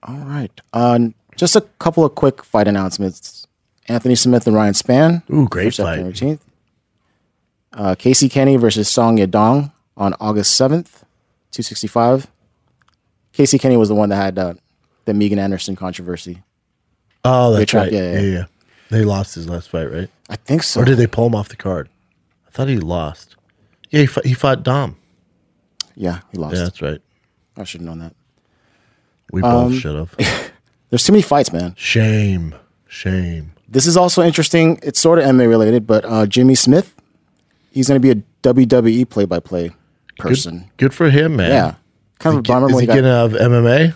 [0.03, 0.51] All right.
[0.73, 0.99] Uh,
[1.37, 3.44] just a couple of quick fight announcements.
[3.87, 5.29] Anthony Smith and Ryan Spann.
[5.31, 6.15] Ooh, great for September fight.
[6.15, 6.39] 18th.
[7.73, 11.03] Uh, Casey Kenney versus Song Yadong on August 7th,
[11.51, 12.27] 265.
[13.33, 14.53] Casey Kenney was the one that had uh,
[15.05, 16.41] the Megan Anderson controversy.
[17.25, 17.91] Oh, They that's tried- right.
[17.93, 18.31] yeah, Yeah yeah.
[18.39, 18.45] yeah.
[18.91, 20.09] They lost his last fight, right?
[20.29, 20.81] I think so.
[20.81, 21.89] Or did they pull him off the card?
[22.47, 23.35] I thought he lost.
[23.89, 24.95] Yeah, he fought, he fought Dom.
[25.95, 26.55] Yeah, he lost.
[26.55, 27.01] Yeah, that's right.
[27.57, 28.13] I should have known that.
[29.31, 30.15] We both Um, should have.
[30.89, 31.73] There's too many fights, man.
[31.77, 32.53] Shame.
[32.87, 33.53] Shame.
[33.67, 34.79] This is also interesting.
[34.83, 36.93] It's sort of MMA related, but uh, Jimmy Smith,
[37.71, 39.71] he's going to be a WWE play by play
[40.19, 40.69] person.
[40.77, 41.49] Good for him, man.
[41.51, 41.75] Yeah.
[42.19, 43.93] Kind of a Is he- bummer Is he getting out of MMA?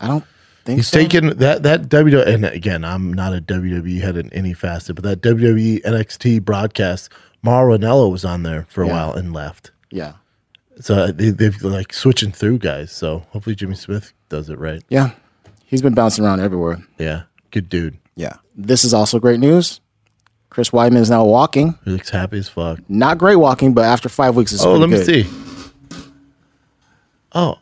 [0.00, 0.24] I don't
[0.64, 0.98] think He's so.
[0.98, 5.04] taken that that WWE, and again, I'm not a WWE head in any facet, but
[5.04, 7.10] that WWE NXT broadcast,
[7.42, 8.92] Mauro Ranallo was on there for a Yeah.
[8.92, 9.70] while and left.
[9.90, 10.14] Yeah.
[10.80, 12.90] So they, they've like switching through guys.
[12.90, 14.82] So hopefully Jimmy Smith does it right.
[14.88, 15.12] Yeah.
[15.64, 16.82] He's been bouncing around everywhere.
[16.98, 17.96] Yeah, good dude.
[18.14, 18.36] Yeah.
[18.54, 19.80] This is also great news.
[20.50, 21.78] Chris Weidman is now walking.
[21.84, 22.78] He looks happy as fuck.
[22.88, 25.06] Not great walking, but after five weeks, it's oh, let me good.
[25.06, 25.30] see.
[27.32, 27.58] Oh.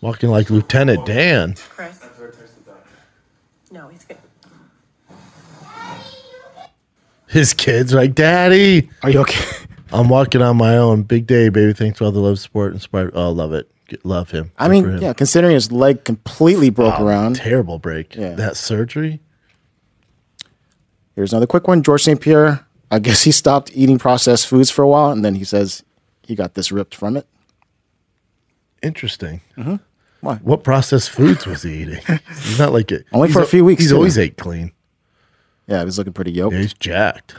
[0.00, 1.54] Walking like Lieutenant Dan.
[1.70, 2.00] Chris.
[3.70, 4.16] No, he's good.
[7.26, 8.88] His kids are like, Daddy.
[9.02, 9.66] Are you okay?
[9.92, 11.02] I'm walking on my own.
[11.02, 11.72] Big day, baby.
[11.72, 13.10] Thanks for all the love, support, inspired.
[13.14, 13.70] Oh, uh, love it.
[14.04, 14.52] Love him.
[14.58, 14.98] I mean, him.
[15.02, 17.36] yeah, considering his leg completely broke Oh, around.
[17.36, 18.14] Terrible break.
[18.14, 18.34] Yeah.
[18.34, 19.20] That surgery.
[21.14, 21.82] Here's another quick one.
[21.82, 22.20] George St.
[22.20, 25.82] Pierre, I guess he stopped eating processed foods for a while, and then he says
[26.22, 27.26] he got this ripped from it.
[28.82, 29.40] Interesting.
[29.56, 29.76] Mm-hmm.
[30.20, 30.34] Why?
[30.36, 32.00] What processed foods was he eating?
[32.42, 33.06] He's not like it.
[33.12, 33.96] Only for a few weeks, He's too.
[33.96, 34.72] always ate clean.
[35.66, 36.54] Yeah, he's looking pretty yoked.
[36.54, 37.34] Yeah, he's jacked.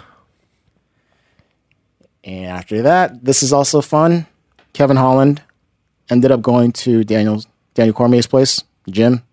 [2.23, 4.27] And after that, this is also fun.
[4.73, 5.41] Kevin Holland
[6.09, 9.23] ended up going to Daniel Daniel Cormier's place, gym,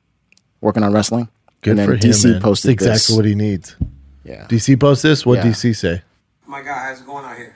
[0.61, 1.29] working on wrestling.
[1.63, 2.01] Good and then for him.
[2.01, 2.43] DC man.
[2.43, 3.17] posted That's exactly this.
[3.17, 3.77] what he needs.
[4.25, 4.47] Yeah.
[4.49, 5.25] DC post this.
[5.27, 5.45] What Yeah.
[5.51, 6.03] DC say?
[6.47, 7.55] My guy, how's it going out here?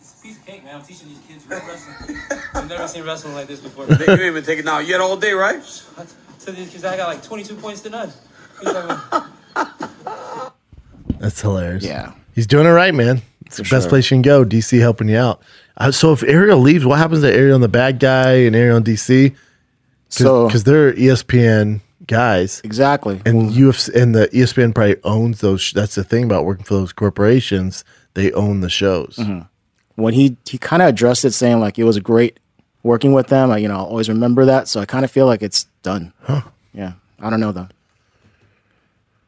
[0.00, 0.76] It's a piece of cake, man.
[0.76, 2.18] I'm teaching these kids real wrestling.
[2.54, 3.86] I've never seen wrestling like this before.
[3.86, 3.92] you
[4.24, 5.62] ain't been taking it out yet all day, right?
[6.40, 8.08] To these kids, I got like 22 points to none.
[8.60, 10.54] What you talking about?
[11.18, 11.84] That's hilarious.
[11.84, 12.12] Yeah.
[12.34, 13.20] He's doing it right, man.
[13.46, 13.90] It's the For best sure.
[13.90, 14.44] place you can go.
[14.44, 15.42] DC helping you out.
[15.80, 18.76] Uh, so if Ariel leaves, what happens to Ariel and the bad guy and Ariel
[18.76, 19.34] and DC?
[20.10, 23.20] So- because they're ESPN guys, Exactly.
[23.24, 25.60] and UFC and the ESPN probably owns those.
[25.60, 27.84] sh- That's the thing about working for those corporations.
[28.14, 29.16] They own the shows.
[29.18, 29.40] Mm-hmm.
[29.96, 32.40] when he he kind of addressed it, saying like it was great
[32.82, 33.50] working with them.
[33.50, 34.66] I, you know, I'll always remember that.
[34.66, 36.12] So I kind of feel like it's done.
[36.74, 37.68] Yeah, I don't know though.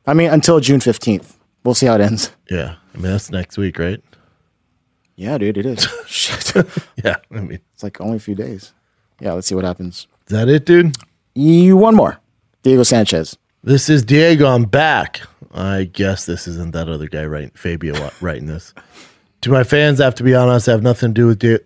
[0.06, 2.30] I mean, until June fifteenth, we'll see how it ends.
[2.50, 4.02] Yeah, I mean that's next week, right?
[5.16, 5.86] Yeah, dude, it is.
[6.06, 6.52] Shit,
[7.04, 8.72] Yeah, I mean, it's like only a few days.
[9.20, 10.06] Yeah, let's see what happens.
[10.26, 10.96] is that it, dude?
[11.34, 12.18] You one more,
[12.62, 13.36] Diego Sanchez.
[13.64, 14.46] This is Diego.
[14.46, 15.20] I'm back.
[15.54, 18.74] I guess this isn't that other guy writing Fabio writing this.
[19.42, 20.68] To my fans, I have to be honest.
[20.68, 21.58] I have nothing to do with Di-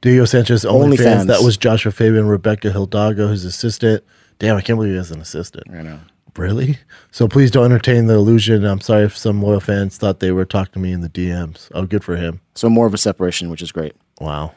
[0.00, 0.64] Diego Sanchez.
[0.64, 1.06] Only Only fans.
[1.18, 1.26] fans.
[1.26, 4.02] That was Joshua Fabia, Rebecca Hildago, his assistant.
[4.38, 5.64] Damn, I can't believe he has an assistant.
[5.72, 5.98] I know.
[6.38, 6.78] Really?
[7.10, 8.64] So please don't entertain the illusion.
[8.64, 11.68] I'm sorry if some loyal fans thought they were talking to me in the DMs.
[11.74, 12.40] Oh, good for him.
[12.54, 13.94] So more of a separation, which is great.
[14.20, 14.54] Wow.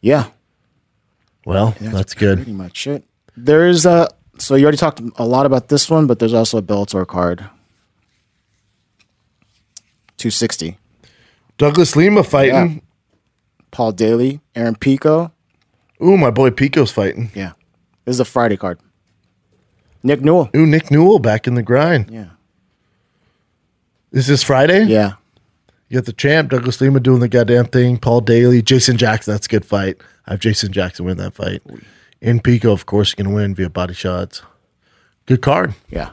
[0.00, 0.26] Yeah,
[1.46, 2.38] Well, yeah, that's good.
[2.38, 3.04] Pretty much it.
[3.36, 6.62] There's a so you already talked a lot about this one, but there's also a
[6.62, 7.48] Bellator card.
[10.16, 10.78] Two sixty.
[11.56, 12.54] Douglas Lima fighting.
[12.54, 12.80] Yeah.
[13.70, 15.32] Paul Daly, Aaron Pico.
[16.02, 17.30] Ooh, my boy Pico's fighting.
[17.34, 17.52] Yeah.
[18.04, 18.78] This is a Friday card.
[20.04, 20.50] Nick Newell.
[20.54, 22.10] Ooh, Nick Newell back in the grind.
[22.10, 22.28] Yeah.
[24.12, 24.84] Is this Friday?
[24.84, 25.14] Yeah.
[25.88, 27.96] You got the champ, Douglas Lima doing the goddamn thing.
[27.98, 29.32] Paul Daly, Jason Jackson.
[29.32, 29.96] That's a good fight.
[30.26, 31.62] I have Jason Jackson win that fight.
[32.20, 34.42] In Pico, of course, going to win via body shots.
[35.26, 35.74] Good card.
[35.88, 36.10] Yeah.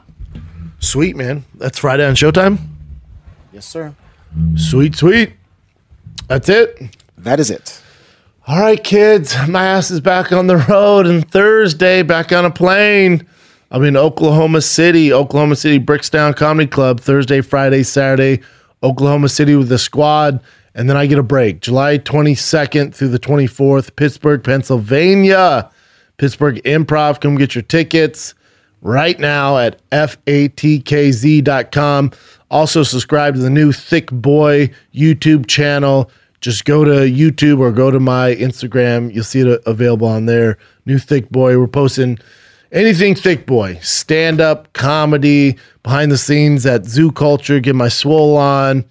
[0.80, 1.44] Sweet, man.
[1.54, 2.58] That's Friday on Showtime.
[3.52, 3.94] Yes, sir.
[4.56, 5.34] Sweet, sweet.
[6.28, 6.96] That's it.
[7.18, 7.80] That is it.
[8.46, 9.36] All right, kids.
[9.48, 13.26] My ass is back on the road, and Thursday back on a plane.
[13.72, 17.00] I'm in Oklahoma City, Oklahoma City Bricktown Comedy Club.
[17.00, 18.42] Thursday, Friday, Saturday,
[18.82, 20.40] Oklahoma City with the squad,
[20.74, 21.60] and then I get a break.
[21.62, 25.70] July 22nd through the 24th, Pittsburgh, Pennsylvania.
[26.18, 27.22] Pittsburgh Improv.
[27.22, 28.34] Come get your tickets
[28.82, 30.92] right now at fatkz.com.
[32.50, 36.10] Also, subscribe to the new Thick Boy YouTube channel.
[36.42, 39.14] Just go to YouTube or go to my Instagram.
[39.14, 40.58] You'll see it available on there.
[40.84, 41.58] New Thick Boy.
[41.58, 42.18] We're posting
[42.72, 47.60] anything Thick Boy, stand up, comedy, behind the scenes at Zoo Culture.
[47.60, 48.84] Get my swole on.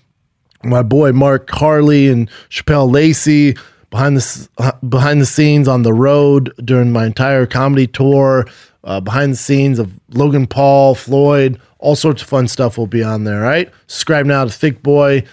[0.63, 3.55] My boy Mark Harley and Chappelle Lacey
[3.89, 8.47] behind the uh, behind the scenes on the road during my entire comedy tour.
[8.83, 13.03] Uh, behind the scenes of Logan Paul, Floyd, all sorts of fun stuff will be
[13.03, 13.41] on there.
[13.41, 15.23] Right, subscribe now to Thick Boy.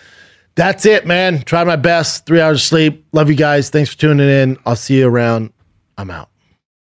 [0.54, 1.42] That's it, man.
[1.42, 2.26] Try my best.
[2.26, 3.06] Three hours of sleep.
[3.12, 3.70] Love you guys.
[3.70, 4.58] Thanks for tuning in.
[4.66, 5.52] I'll see you around.
[5.96, 6.30] I'm out.